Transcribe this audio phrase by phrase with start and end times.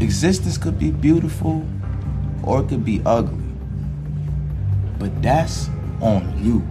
[0.00, 1.66] Existence could be beautiful
[2.42, 3.44] or it could be ugly.
[4.98, 5.70] But that's
[6.00, 6.62] on you.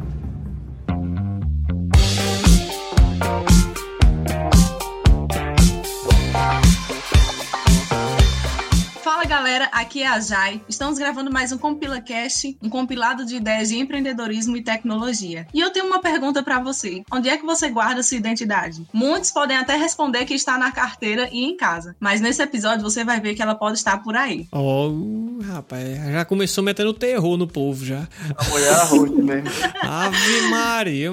[9.65, 10.61] Galera, aqui é a Jai.
[10.67, 15.47] Estamos gravando mais um Compila Cast, um compilado de ideias de empreendedorismo e tecnologia.
[15.53, 17.03] E eu tenho uma pergunta para você.
[17.11, 18.85] Onde é que você guarda sua identidade?
[18.93, 23.03] Muitos podem até responder que está na carteira e em casa, mas nesse episódio você
[23.03, 24.47] vai ver que ela pode estar por aí.
[24.51, 28.07] Oh, rapaz, já começou metendo terror no povo já.
[28.37, 29.49] A mulher arroz mesmo.
[29.81, 31.11] Ave Maria.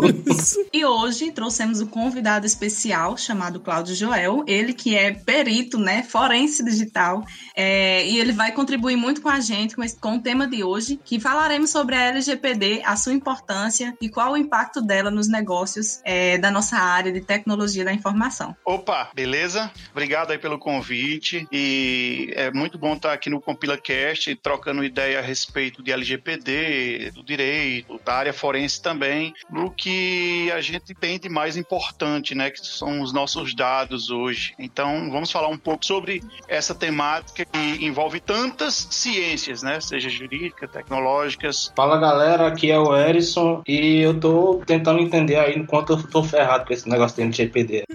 [0.72, 6.64] e hoje trouxemos um convidado especial chamado Cláudio Joel, ele que é perito, né, forense
[6.64, 10.46] digital é, e ele vai contribuir muito com a gente com, esse, com o tema
[10.46, 15.10] de hoje, que falaremos sobre a LGPD, a sua importância e qual o impacto dela
[15.10, 18.56] nos negócios é, da nossa área de tecnologia da informação.
[18.64, 19.70] Opa, beleza?
[19.90, 25.22] Obrigado aí pelo convite e é muito bom estar aqui no CompilaCast trocando ideia a
[25.22, 31.28] respeito de LGPD, do direito, da área forense também, no que a gente tem de
[31.28, 34.54] mais importante, né, que são os nossos dados hoje.
[34.58, 37.46] Então, vamos falar um pouco sobre essa temática
[37.84, 39.80] envolve tantas ciências, né?
[39.80, 41.72] Seja jurídica, tecnológicas.
[41.74, 46.22] Fala galera, aqui é o Erison e eu tô tentando entender aí enquanto eu tô
[46.22, 47.84] ferrado com esse negócio de LGPD.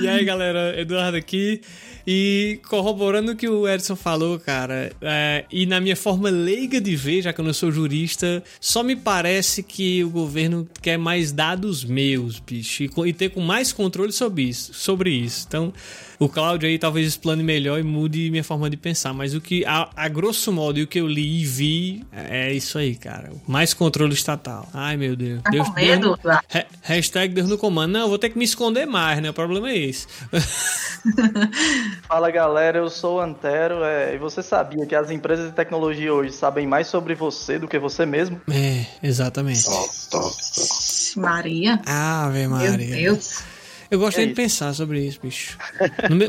[0.00, 1.60] e aí galera, Eduardo aqui.
[2.06, 6.94] E corroborando o que o Edson falou, cara, é, e na minha forma leiga de
[6.94, 11.32] ver, já que eu não sou jurista, só me parece que o governo quer mais
[11.32, 14.72] dados meus, bicho, e, e ter com mais controle sobre isso.
[14.72, 15.46] Sobre isso.
[15.48, 15.72] Então,
[16.18, 19.12] o Cláudio aí talvez explane melhor e mude minha forma de pensar.
[19.12, 22.52] Mas o que, a, a grosso modo, e o que eu li e vi é
[22.52, 23.30] isso aí, cara.
[23.46, 24.68] Mais controle estatal.
[24.72, 25.42] Ai, meu Deus.
[25.42, 26.18] Tá Deus com medo?
[26.22, 27.92] Deus, ha, hashtag Deus no comando.
[27.92, 29.30] Não, vou ter que me esconder mais, né?
[29.30, 30.06] O problema é esse.
[32.08, 36.12] Fala galera, eu sou o Antero é, e você sabia que as empresas de tecnologia
[36.12, 38.40] hoje sabem mais sobre você do que você mesmo?
[38.50, 39.64] É, exatamente.
[39.64, 41.20] Top, top, top.
[41.20, 41.80] Maria.
[41.86, 42.76] Ave Maria.
[42.76, 43.55] Meu Deus.
[43.90, 45.56] Eu gostaria é de pensar sobre isso, bicho.
[46.08, 46.28] No meu...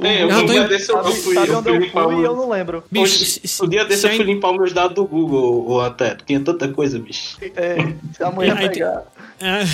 [0.00, 2.14] é, eu, um dia desse eu, sabe, fui, sabe eu onde fui eu limpar fui
[2.14, 2.20] o...
[2.20, 2.84] e eu não lembro.
[2.90, 5.68] Bicho, Hoje, se, o dia desse se eu fui limpar os meus dados do Google,
[5.68, 6.16] o até.
[6.26, 7.36] Tinha tanta coisa, bicho.
[7.40, 7.76] É,
[8.14, 9.02] se amanhã pegar.
[9.40, 9.64] Ah,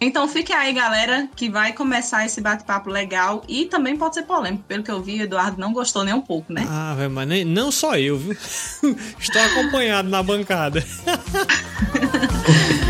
[0.00, 4.64] Então fique aí, galera, que vai começar esse bate-papo legal e também pode ser polêmico.
[4.68, 6.66] Pelo que eu vi, o Eduardo não gostou nem um pouco, né?
[6.68, 8.36] Ah, velho, mas nem, não só eu, viu?
[9.18, 10.84] Estou acompanhado na bancada.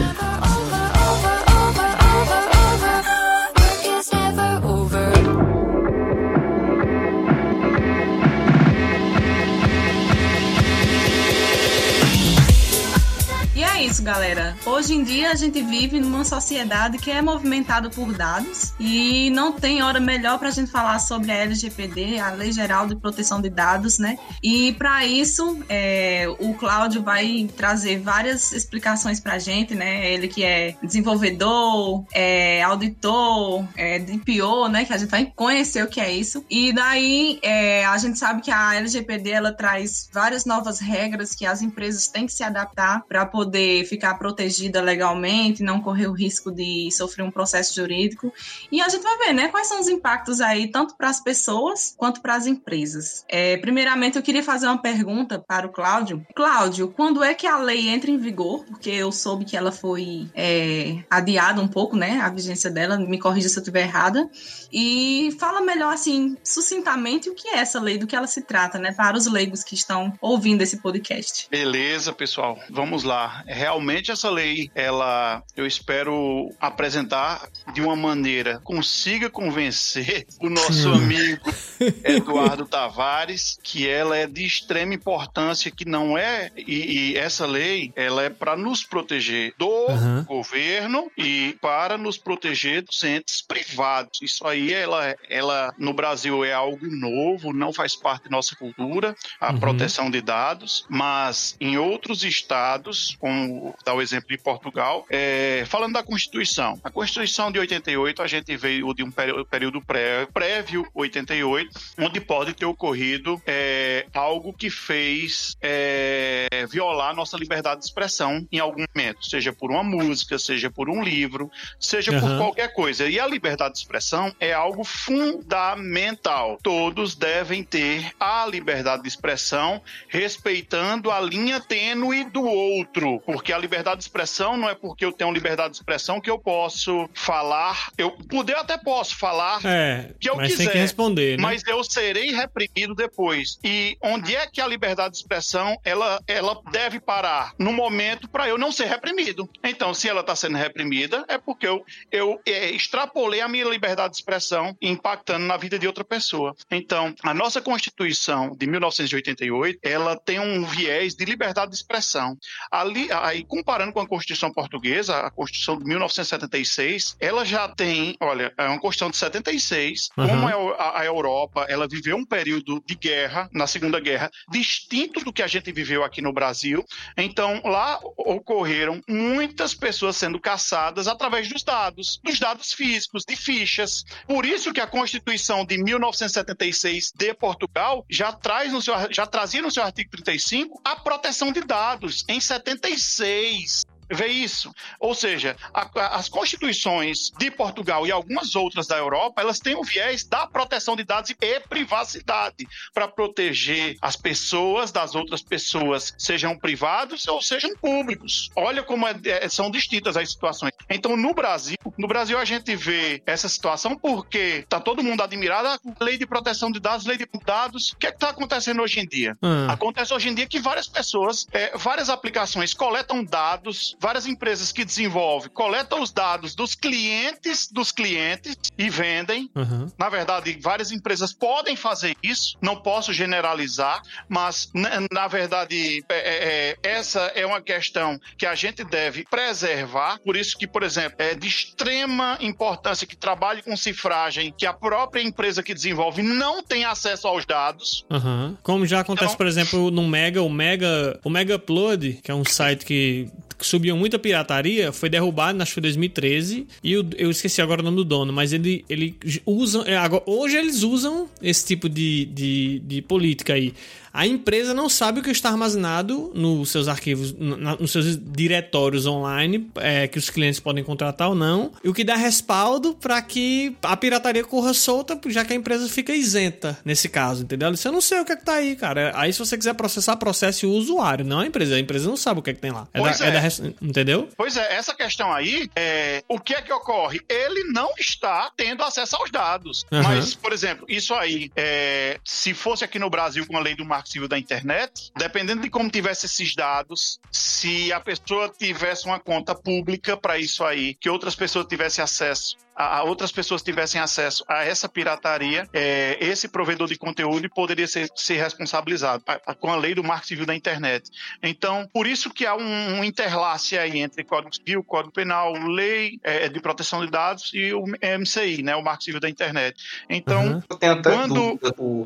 [13.95, 14.57] isso, galera.
[14.67, 19.53] Hoje em dia a gente vive numa sociedade que é movimentada por dados e não
[19.53, 23.41] tem hora melhor para a gente falar sobre a LGPD, a Lei Geral de Proteção
[23.41, 24.19] de Dados, né?
[24.43, 30.13] E para isso, é, o Cláudio vai trazer várias explicações para a gente, né?
[30.13, 34.85] Ele que é desenvolvedor, é, auditor, é, DPO, né?
[34.85, 36.45] Que a gente vai conhecer o que é isso.
[36.51, 41.47] E daí é, a gente sabe que a LGPD ela traz várias novas regras que
[41.47, 46.51] as empresas têm que se adaptar para poder ficar protegida legalmente, não correr o risco
[46.51, 48.33] de sofrer um processo jurídico.
[48.71, 51.95] E a gente vai ver, né, quais são os impactos aí, tanto para as pessoas
[51.97, 53.25] quanto para as empresas.
[53.29, 56.27] É, primeiramente, eu queria fazer uma pergunta para o Cláudio.
[56.35, 58.65] Cláudio, quando é que a lei entra em vigor?
[58.65, 63.19] Porque eu soube que ela foi é, adiada um pouco, né, a vigência dela, me
[63.19, 64.29] corrija se eu estiver errada.
[64.73, 68.79] E fala melhor, assim, sucintamente, o que é essa lei, do que ela se trata,
[68.79, 71.49] né, para os leigos que estão ouvindo esse podcast.
[71.51, 72.59] Beleza, pessoal.
[72.71, 73.45] Vamos lá.
[73.47, 73.74] Realmente
[74.09, 81.41] essa lei, ela, eu espero apresentar de uma maneira que consiga convencer o nosso amigo
[82.05, 87.93] Eduardo Tavares que ela é de extrema importância, que não é e, e essa lei,
[87.97, 90.25] ela é para nos proteger do Uhum.
[90.25, 94.21] governo e para nos proteger dos entes privados.
[94.23, 99.15] Isso aí, ela, ela no Brasil é algo novo, não faz parte da nossa cultura,
[99.41, 99.61] a Uhum.
[99.61, 105.95] proteção de dados, mas em outros estados, como dá o exemplo de Portugal, é, falando
[105.95, 106.79] da Constituição.
[106.83, 112.53] A Constituição de 88, a gente veio de um período, pré, prévio 88, onde pode
[112.55, 119.25] ter ocorrido é, algo que fez é, violar nossa liberdade de expressão em algum momento,
[119.27, 122.39] seja por uma música, seja por um livro, seja por Aham.
[122.39, 123.09] qualquer coisa.
[123.09, 126.59] E a liberdade de expressão é algo fundamental.
[126.63, 133.59] Todos devem ter a liberdade de expressão respeitando a linha tênue do outro, porque a
[133.59, 137.91] liberdade de expressão não é porque eu tenho liberdade de expressão que eu posso falar.
[137.97, 141.43] Eu poder até posso falar É, que eu mas quiser, tem que responder, né?
[141.43, 143.59] mas eu serei reprimido depois.
[143.65, 147.55] E onde é que a liberdade de expressão ela, ela deve parar?
[147.59, 149.49] No momento para eu não ser reprimido.
[149.63, 154.13] Então, se ela está sendo reprimida, é porque eu, eu é, extrapolei a minha liberdade
[154.13, 156.55] de expressão, impactando na vida de outra pessoa.
[156.71, 162.37] Então, a nossa Constituição de 1988, ela tem um viés de liberdade de expressão.
[162.71, 163.09] Ali,
[163.45, 168.79] comparando com a Constituição portuguesa, a Constituição de 1976, ela já tem, olha, é uma
[168.81, 170.29] Constituição de 76, Uhum.
[170.29, 175.21] como é a, a Europa, ela viveu um período de guerra, na Segunda Guerra, distinto
[175.25, 176.85] do que a gente viveu aqui no Brasil.
[177.17, 184.05] Então, lá ocorreram muitas pessoas sendo caçadas através dos dados, dos dados físicos, de fichas.
[184.27, 189.63] Por isso que a Constituição de 1976 de Portugal já traz no seu, já trazia
[189.63, 194.73] no seu artigo 35 a proteção de dados em 76 fez Vê isso.
[195.01, 199.75] Ou seja, a- a- as constituições de Portugal e algumas outras da Europa, elas têm
[199.75, 201.35] o viés da proteção de dados e
[201.69, 208.51] privacidade para proteger as pessoas das outras pessoas, sejam privados ou sejam públicos.
[208.57, 210.73] Olha como é- é- são distintas as situações.
[210.89, 215.69] Então, no Brasil, no Brasil a gente vê essa situação porque tá todo mundo admirado,
[215.69, 217.93] ah, lei de proteção de dados, lei de dados.
[217.93, 219.37] O que é que está acontecendo hoje em dia?
[219.43, 219.73] Ah.
[219.73, 224.85] Acontece hoje em dia que várias pessoas, é, várias aplicações coletam dados, várias empresas que
[224.85, 229.51] desenvolvem coletam os dados dos clientes dos clientes e vendem.
[229.57, 229.91] Aham.
[229.99, 236.15] Na verdade, várias empresas podem fazer isso, não posso generalizar, mas na, na verdade é,
[236.19, 240.19] é, é, essa é uma questão que a gente deve preservar.
[240.23, 244.75] Por isso que, por exemplo, é de extrema importância que trabalhe com cifragem, que a
[244.75, 248.05] própria empresa que desenvolve não tem acesso aos dados.
[248.11, 248.59] Aham.
[248.63, 252.35] Como já acontece, Então- por exemplo, no Mega, o Mega, o Mega Upload, que é
[252.35, 257.07] um site que que subia muita pirataria, foi derrubado, acho que foi 2013, e o-
[257.17, 259.15] eu esqueci agora o nome do dono, mas ele, ele
[259.47, 263.73] usa, é, agora, hoje eles usam esse tipo de, de, de política aí.
[264.15, 269.07] A empresa não sabe o que está armazenado nos seus arquivos, na- nos seus diretórios
[269.07, 273.21] online, é, que os clientes podem contratar ou não, e o que dá respaldo para
[273.21, 277.67] que a pirataria corra solta, já que a empresa fica isenta nesse caso, entendeu?
[277.69, 279.13] Ele disse, eu não sei o que é que tá aí, cara.
[279.17, 281.75] Aí se você quiser processar, processe o usuário, não a empresa.
[281.75, 282.87] A empresa não sabe o que é que tem lá.
[282.95, 283.31] É Pois da- é.
[283.33, 284.29] da res- entendeu?
[284.37, 287.21] Pois é, essa questão aí, é, o que é que ocorre?
[287.29, 289.85] Ele não está tendo acesso aos dados.
[289.91, 290.03] Aham.
[290.05, 293.85] Mas, por exemplo, isso aí, é, se fosse aqui no Brasil com a lei do
[293.85, 299.19] Marco Civil da Internet, dependendo de como tivesse esses dados, se a pessoa tivesse uma
[299.19, 304.01] conta pública para isso aí, que outras pessoas tivessem acesso a, a outras pessoas tivessem
[304.01, 309.71] acesso a essa pirataria, é, esse provedor de conteúdo poderia ser, ser responsabilizado a- com
[309.71, 311.11] a lei do Marco Civil da Internet.
[311.43, 316.19] Então, por isso que há um, um interlace aí entre Código Civil, Código Penal, Lei
[316.23, 317.85] é, de Proteção de Dados e o
[318.19, 319.77] MCI, né, o Marco Civil da Internet.
[320.09, 320.63] Então, Uhum.
[321.03, 321.59] Quando-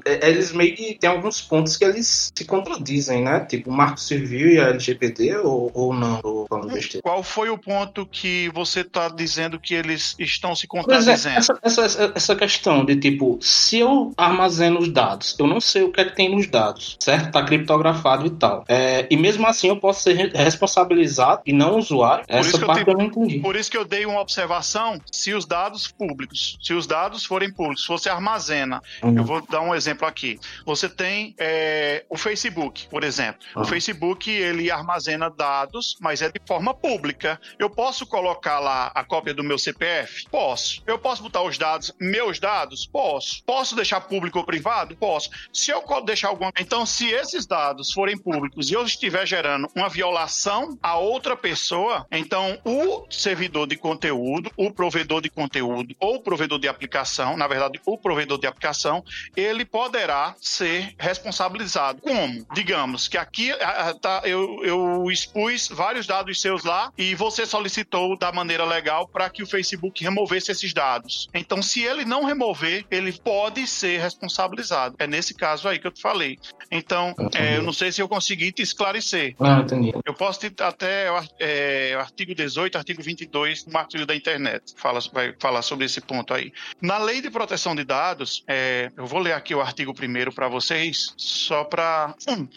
[0.05, 3.41] é- Eles meio que tem alguns pontos que eles se contradizem, né?
[3.41, 6.21] Tipo, o Marco Civil e a LGPD ou, ou não?
[6.49, 7.03] Falando besteira.
[7.03, 11.39] qual foi o ponto que você está dizendo que eles estão se Pois é, contradizendo?
[11.39, 15.91] essa, essa, essa- questão de tipo, se eu armazeno os dados, eu não sei o
[15.93, 17.33] que é que tem nos dados, certo?
[17.33, 18.65] Tá criptografado e tal.
[18.69, 22.25] É, e mesmo assim eu posso ser re- responsabilizado e não usuário.
[22.29, 23.39] isso Essa que eu parte te- eu não entendi.
[23.41, 27.51] Por isso que eu dei uma observação, se os dados públicos, se os dados forem
[27.53, 29.17] públicos, se você armazena, Uhum.
[29.17, 30.39] eu vou dar um exemplo aqui.
[30.65, 33.41] Você tem é, o Facebook, por exemplo.
[33.55, 33.61] Ah.
[33.63, 37.41] O Facebook, ele armazena dados, mas é de forma pública.
[37.59, 40.25] Eu posso colocar lá a cópia do meu CPF?
[40.31, 40.48] Posso.
[40.87, 42.87] Eu posso botar os dados, meus dados?
[42.87, 43.43] Posso.
[43.45, 44.97] Posso deixar público ou privado?
[44.97, 45.31] Posso.
[45.53, 46.53] Se eu deixar alguma...
[46.59, 52.07] Então, se esses dados forem públicos e eu estiver gerando uma violação a outra pessoa,
[52.11, 57.47] então o servidor de conteúdo, o provedor de conteúdo ou o provedor de aplicação, na
[57.47, 59.05] verdade, o provedor de aplicação,
[59.37, 62.01] ele poderá ser responsabilizado.
[62.01, 62.47] Como?
[62.55, 63.53] Digamos que aqui
[64.01, 69.29] tá, eu, eu expus vários dados seus lá e você solicitou da maneira legal para
[69.29, 71.29] que o Facebook removesse esses dados.
[71.35, 74.95] Então, se ele não remover, ele pode ser responsabilizado.
[74.99, 76.39] É nesse caso aí que eu te falei.
[76.71, 79.35] Então, é, eu não sei se eu consegui te esclarecer.
[79.39, 79.93] Não, entendi.
[80.05, 81.09] Eu posso te, até
[81.41, 84.75] é, artigo 18, artigo 22 do Marco Civil da Internet.
[84.77, 86.53] Fala, vai falar sobre esse ponto aí.
[86.81, 90.49] Na lei de proteção de dados, é, eu vou ler aqui o artigo 1 para
[90.49, 92.15] vocês, só para.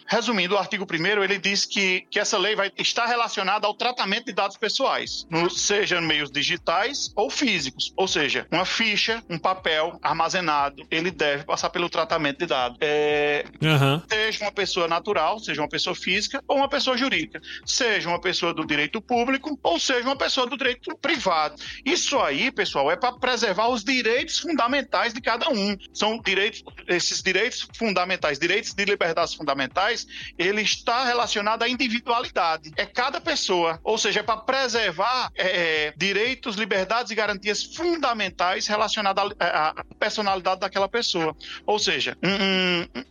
[0.08, 4.26] resumindo, o artigo 1 ele diz que, que essa lei vai estar relacionada ao tratamento
[4.26, 7.71] de dados pessoais, no, seja em meios digitais ou físicos.
[7.72, 7.94] Físicos.
[7.96, 12.78] Ou seja, uma ficha, um papel armazenado, ele deve passar pelo tratamento de dados.
[12.82, 14.04] É, Aham.
[14.10, 18.54] seja uma pessoa natural, seja uma pessoa física ou uma pessoa jurídica, seja uma pessoa
[18.54, 21.56] do direito público ou seja uma pessoa do direito privado.
[21.86, 25.76] Isso aí, pessoal, é para preservar os direitos fundamentais de cada um.
[25.94, 30.06] São direitos, esses direitos fundamentais, direitos de liberdades fundamentais,
[30.38, 32.72] ele está relacionado à individualidade.
[32.76, 39.32] É cada pessoa, ou seja, é para preservar é, direitos, liberdades e garantias fundamentais relacionadas
[39.40, 41.36] à, à personalidade daquela pessoa.
[41.66, 42.30] Ou seja, um,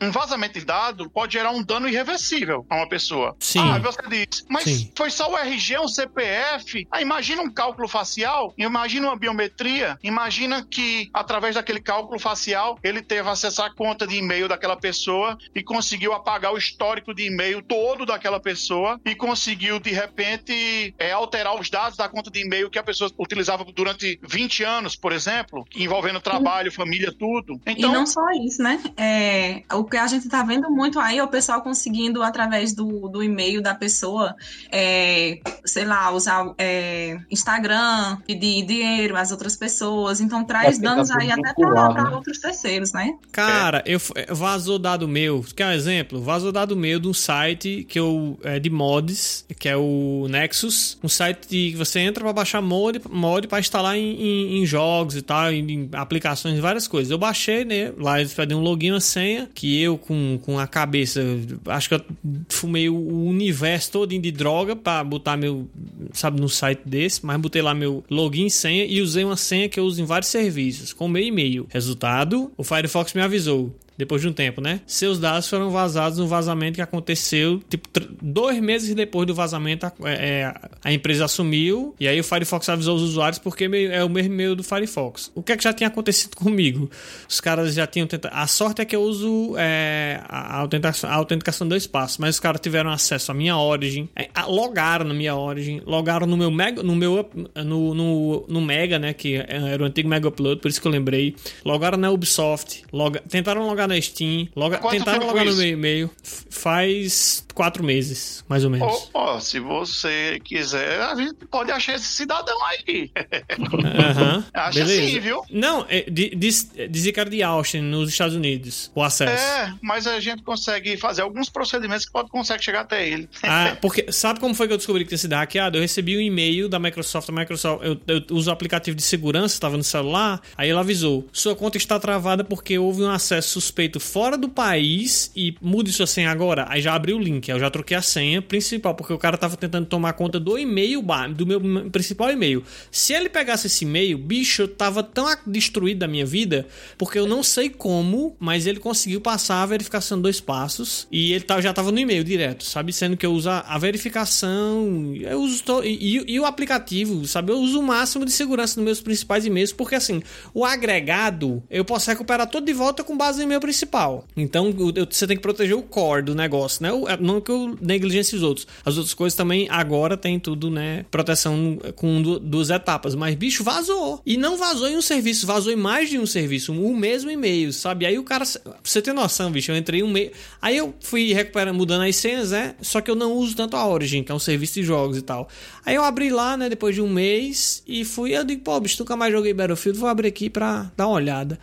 [0.05, 3.37] um- um vazamento de dado pode gerar um dano irreversível a uma pessoa.
[3.39, 3.61] Sim.
[3.61, 4.93] Ah, você diz, mas Sim.
[4.97, 6.87] foi só o RG, um CPF.
[6.91, 13.03] Ah, imagina um cálculo facial, imagina uma biometria, imagina que através daquele cálculo facial ele
[13.03, 17.63] teve acesso à conta de e-mail daquela pessoa e conseguiu apagar o histórico de e-mail
[17.63, 22.71] todo daquela pessoa e conseguiu de repente é, alterar os dados da conta de e-mail
[22.71, 27.61] que a pessoa utilizava durante 20 anos, por exemplo, envolvendo trabalho, família, tudo.
[27.67, 28.81] Então, E não só isso, né?
[28.97, 33.09] É, o que a gente tá vendo muito aí é o pessoal conseguindo, através do,
[33.09, 34.35] do e-mail da pessoa,
[34.71, 40.21] é, sei lá, usar é, Instagram, pedir dinheiro às outras pessoas.
[40.21, 42.11] Então traz É, danos tá aí até para né?
[42.11, 43.19] outros terceiros, né?
[43.33, 45.45] Cara, eu f- vazou dado meu.
[45.55, 46.21] Quer um exemplo?
[46.21, 50.99] Vazou dado meu de um site que eu é de mods, que é o Nexus,
[51.03, 55.23] um site que você entra pra baixar mod, mod para instalar em, em- jogos e
[55.23, 57.11] tal, em, em aplicações, várias coisas.
[57.11, 57.93] Eu baixei, né?
[57.99, 61.21] Lá eles pedem um login, uma senha, que eu com, com a cabeça,
[61.67, 62.01] acho que eu
[62.49, 65.69] fumei o universo todo de droga pra botar meu,
[66.13, 69.79] sabe, no site desse, mas botei lá meu login senha e usei uma senha que
[69.79, 71.67] eu uso em vários serviços, com meu e-mail.
[71.71, 73.75] Resultado, o Firefox me avisou.
[74.01, 74.81] Depois de um tempo, né?
[74.87, 77.87] Seus dados foram vazados no vazamento que aconteceu, tipo,
[78.23, 80.53] dois meses depois do vazamento, a, é,
[80.83, 84.33] a empresa assumiu, e aí o Firefox avisou os usuários porque meio- é o mesmo
[84.33, 85.31] e-mail do Firefox.
[85.35, 86.91] O que é que já tinha acontecido comigo?
[87.29, 88.35] Os caras já tinham tentado.
[88.35, 92.41] A sorte é que eu uso é, a, autenticação, a autenticação dois passos, mas os
[92.41, 96.51] caras tiveram acesso à minha origin, é, a- logaram na minha origin, logaram no meu
[96.51, 99.13] Mega, no meu no, no, no Mega, né?
[99.13, 101.35] Que era o antigo Mega Upload, por isso que eu lembrei.
[101.65, 106.11] Logaram na Ubisoft, loga, tentaram logar na Steam, loga, Quanto tentaram logar no meu e-mail.
[106.49, 109.11] Faz quatro meses, mais ou menos.
[109.13, 113.11] Ó, ó, se você quiser, a gente pode achar esse cidadão aí.
[114.55, 115.07] Acha Beleza.
[115.07, 115.43] sim, viu?
[115.51, 119.33] Não, é, diz, que era de Austin, nos Estados Unidos, o acesso.
[119.33, 123.29] É, mas a gente consegue fazer alguns procedimentos que pode consegue chegar até ele.
[123.43, 125.77] Ah, porque sabe como foi que eu descobri que tinha sido hackeado?
[125.77, 127.29] Eu recebi um e-mail da Microsoft.
[127.29, 130.41] A Microsoft, eu, eu uso o aplicativo de segurança, estava no celular.
[130.57, 135.31] Aí ela avisou: sua conta está travada porque houve um acesso suspeito fora do país
[135.35, 136.67] e mude sua senha agora.
[136.69, 139.37] Aí já abri o link, aí eu já troquei a senha principal, porque o cara
[139.37, 141.03] estava tentando tomar conta do e-mail,
[141.35, 141.61] do meu
[141.91, 142.65] principal e-mail.
[142.91, 146.67] Se ele pegasse esse e-mail, bicho, eu tava tão destruído da minha vida,
[146.99, 151.45] porque eu não sei como, mas ele conseguiu passar a verificação dois passos e ele
[151.45, 152.93] tá- já tava no e-mail direto, sabe?
[152.93, 157.53] Sendo que eu uso a, verificação, eu uso to- e, e- e o aplicativo, sabe?
[157.53, 160.23] Eu uso o máximo de segurança nos meus principais e-mails, porque assim,
[160.53, 164.25] o agregado eu posso recuperar todo de volta com base no e-mail principal.
[164.37, 166.93] Então o- você tem que proteger o core do negócio, né?
[166.93, 168.67] O- é- Não que eu negligencie os outros.
[168.85, 171.05] As outras coisas também agora tem tudo, né?
[171.11, 173.15] Proteção com du- duas etapas.
[173.15, 174.21] Mas, bicho, vazou.
[174.25, 176.73] E não vazou em um serviço, vazou em mais de um serviço.
[176.73, 178.07] O mesmo e-mail, sabe?
[178.07, 178.45] Aí o cara.
[178.45, 180.31] Pra você ter noção, bicho, eu entrei um meio.
[180.61, 182.75] Aí eu fui recuperando, mudando as senhas, né?
[182.81, 185.23] Só que eu não uso tanto a Origin, que é um serviço de jogos e
[185.23, 185.49] tal.
[185.85, 188.37] Aí eu abri lá, né, depois de um mês, e fui.
[188.37, 191.59] Eu digo, pô, bicho, nunca mais joguei Battlefield, vou abrir aqui pra dar uma olhada.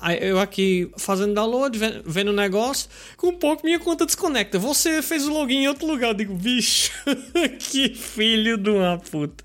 [0.00, 4.58] Aí eu aqui fazendo download, ve- vendo o negócio, com um pouco minha conta desconecta.
[4.58, 6.08] Você fez o login em outro lugar.
[6.08, 6.90] Eu digo, bicho,
[7.58, 9.42] que filho de uma puta.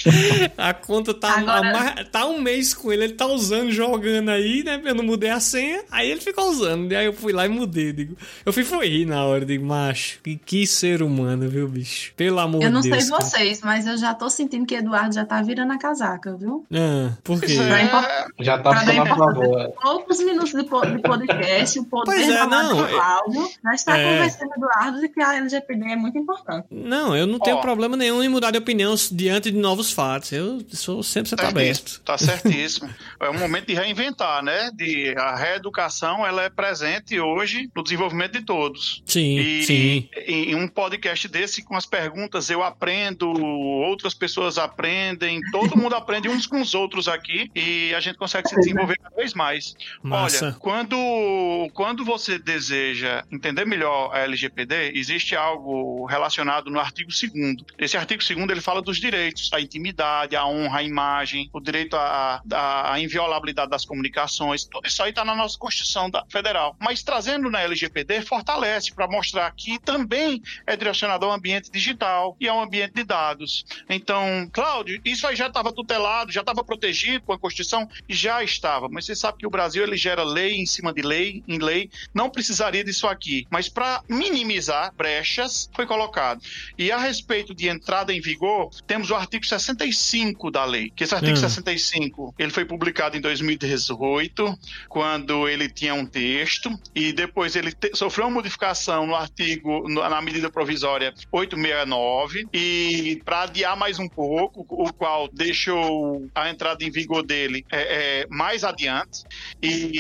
[0.58, 4.82] A conta tá, Agora- tá um mês com ele, ele tá usando, jogando aí, né?
[4.84, 6.92] Eu não mudei a senha, aí ele ficou usando.
[6.92, 7.92] E aí eu fui lá e mudei.
[7.94, 12.14] Digo, eu fui foi rir na hora, digo, macho, que, que ser humano, viu, bicho?
[12.16, 13.04] Pelo amor Eu não de Deus.
[13.04, 13.24] sei cara.
[13.24, 16.66] vocês, mas eu já tô sentindo que Eduardo já tá virando a casaca, viu?
[16.74, 17.54] Ah, por quê?
[17.54, 19.70] É- Já tá ficando a favor.
[19.82, 23.74] poucos minutos de, po- de podcast, o poder Pois é, não, do é- Cláudio já
[23.74, 24.14] está é.
[24.18, 26.68] convencendo o Eduardo de que a LGPD é muito importante.
[26.72, 27.62] Não, eu não tenho Ó.
[27.62, 30.32] problema nenhum em mudar de opinião diante de novos fatos.
[30.32, 32.02] Eu sou sempre você tá aberto.
[32.04, 32.90] Tá certíssimo.
[33.20, 34.70] É um momento de reinventar, né?
[34.74, 39.02] De, a reeducação ela é presente hoje no desenvolvimento de todos.
[39.06, 40.10] Sim, E sim.
[40.28, 45.96] em em um podcast desse, com as perguntas, eu aprendo, outras pessoas aprendem, todo mundo
[45.96, 49.74] aprende uns com os outros aqui e a gente consegue se desenvolver cada vez mais.
[50.04, 50.33] Massa.
[50.34, 50.58] Massa.
[50.60, 57.98] quando, quando você deseja entender melhor a LGPD, existe algo relacionado no artigo 2 Esse
[57.98, 62.42] artigo 2 ele fala dos direitos, a intimidade, a honra, a imagem, o direito à,
[62.52, 64.66] à, à inviolabilidade das comunicações.
[64.66, 66.76] Tudo isso aí está na nossa Constituição da, Federal.
[66.80, 72.48] Mas trazendo na LGPD, fortalece para mostrar que também é direcionado ao ambiente digital e
[72.48, 73.66] ao ambiente de dados.
[73.90, 77.88] Então, Cláudio, isso aí já estava tutelado, já estava protegido com a Constituição?
[78.10, 78.90] Já estava.
[78.90, 81.90] Mas você sabe que o Brasil ele gera lei em cima de lei, em lei,
[82.14, 83.46] não precisaria disso aqui.
[83.50, 86.42] Mas para minimizar brechas, foi colocado.
[86.78, 91.14] E a respeito de entrada em vigor, temos o artigo 65 da lei, que esse
[91.14, 91.42] artigo Hum.
[91.42, 94.58] 65, ele foi publicado em 2018,
[94.90, 100.08] quando ele tinha um texto, e depois ele te- sofreu uma modificação no artigo, no-
[100.08, 106.84] na medida provisória 869, e para adiar mais um pouco, o qual deixou a entrada
[106.84, 109.22] em vigor dele é, é, mais adiante,
[109.62, 110.00] e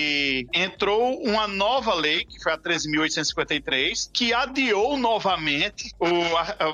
[0.53, 5.91] entrou uma nova lei, que foi a 13.853, que adiou novamente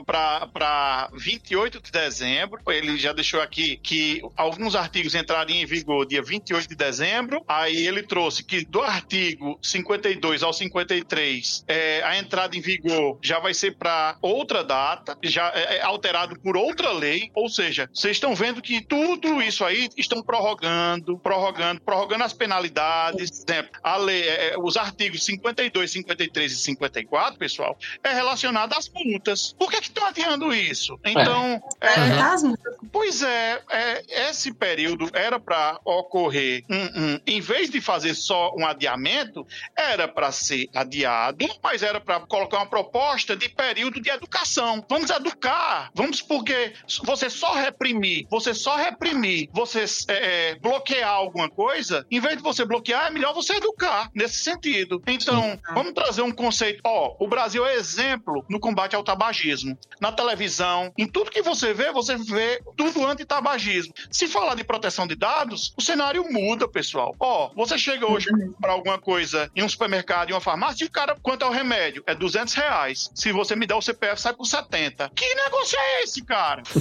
[0.05, 2.59] para 28 de dezembro.
[2.67, 7.43] Ele já deixou aqui que alguns artigos entrariam em vigor dia 28 de dezembro.
[7.47, 13.39] Aí ele trouxe que do artigo 52 ao 53, é, a entrada em vigor já
[13.39, 17.31] vai ser para outra data, já é, é alterado por outra lei.
[17.33, 23.28] Ou seja, vocês estão vendo que tudo isso aí estão prorrogando, prorrogando, prorrogando as penalidades.
[23.29, 28.73] Por exemplo, a lei, é, é, os artigos 52, 53 e 54, pessoal, é relacionado
[28.73, 29.53] às multas.
[29.57, 30.99] Por que que estão adiando isso?
[31.03, 32.75] Então, é, É, as multas.
[32.91, 38.53] Pois é, é, esse período era para ocorrer, um, um, em vez de fazer só
[38.55, 39.45] um adiamento,
[39.75, 44.83] era para ser adiado, mas era para colocar uma proposta de período de educação.
[44.89, 51.49] Vamos educar, vamos porque você só reprimir, você só reprimir, você é, é, bloquear alguma
[51.49, 55.01] coisa, em vez de você bloquear, é melhor você educar nesse sentido.
[55.05, 56.79] Então, vamos trazer um conceito.
[56.85, 59.77] Ó, o Brasil é exemplo no combate ao tabagismo.
[59.99, 63.93] Na televisão, em tudo que você vê, você vê tudo anti-tabagismo.
[64.09, 67.13] Se falar de proteção de dados, o cenário muda, pessoal.
[67.19, 68.29] Ó, você chega hoje
[68.61, 71.51] para alguma coisa em um supermercado, em uma farmácia, e o cara, quanto é o
[71.51, 72.01] remédio?
[72.07, 73.09] É 200 reais.
[73.13, 75.11] Se você me der o CPF, sai por 70.
[75.13, 76.63] Que negócio é esse, cara?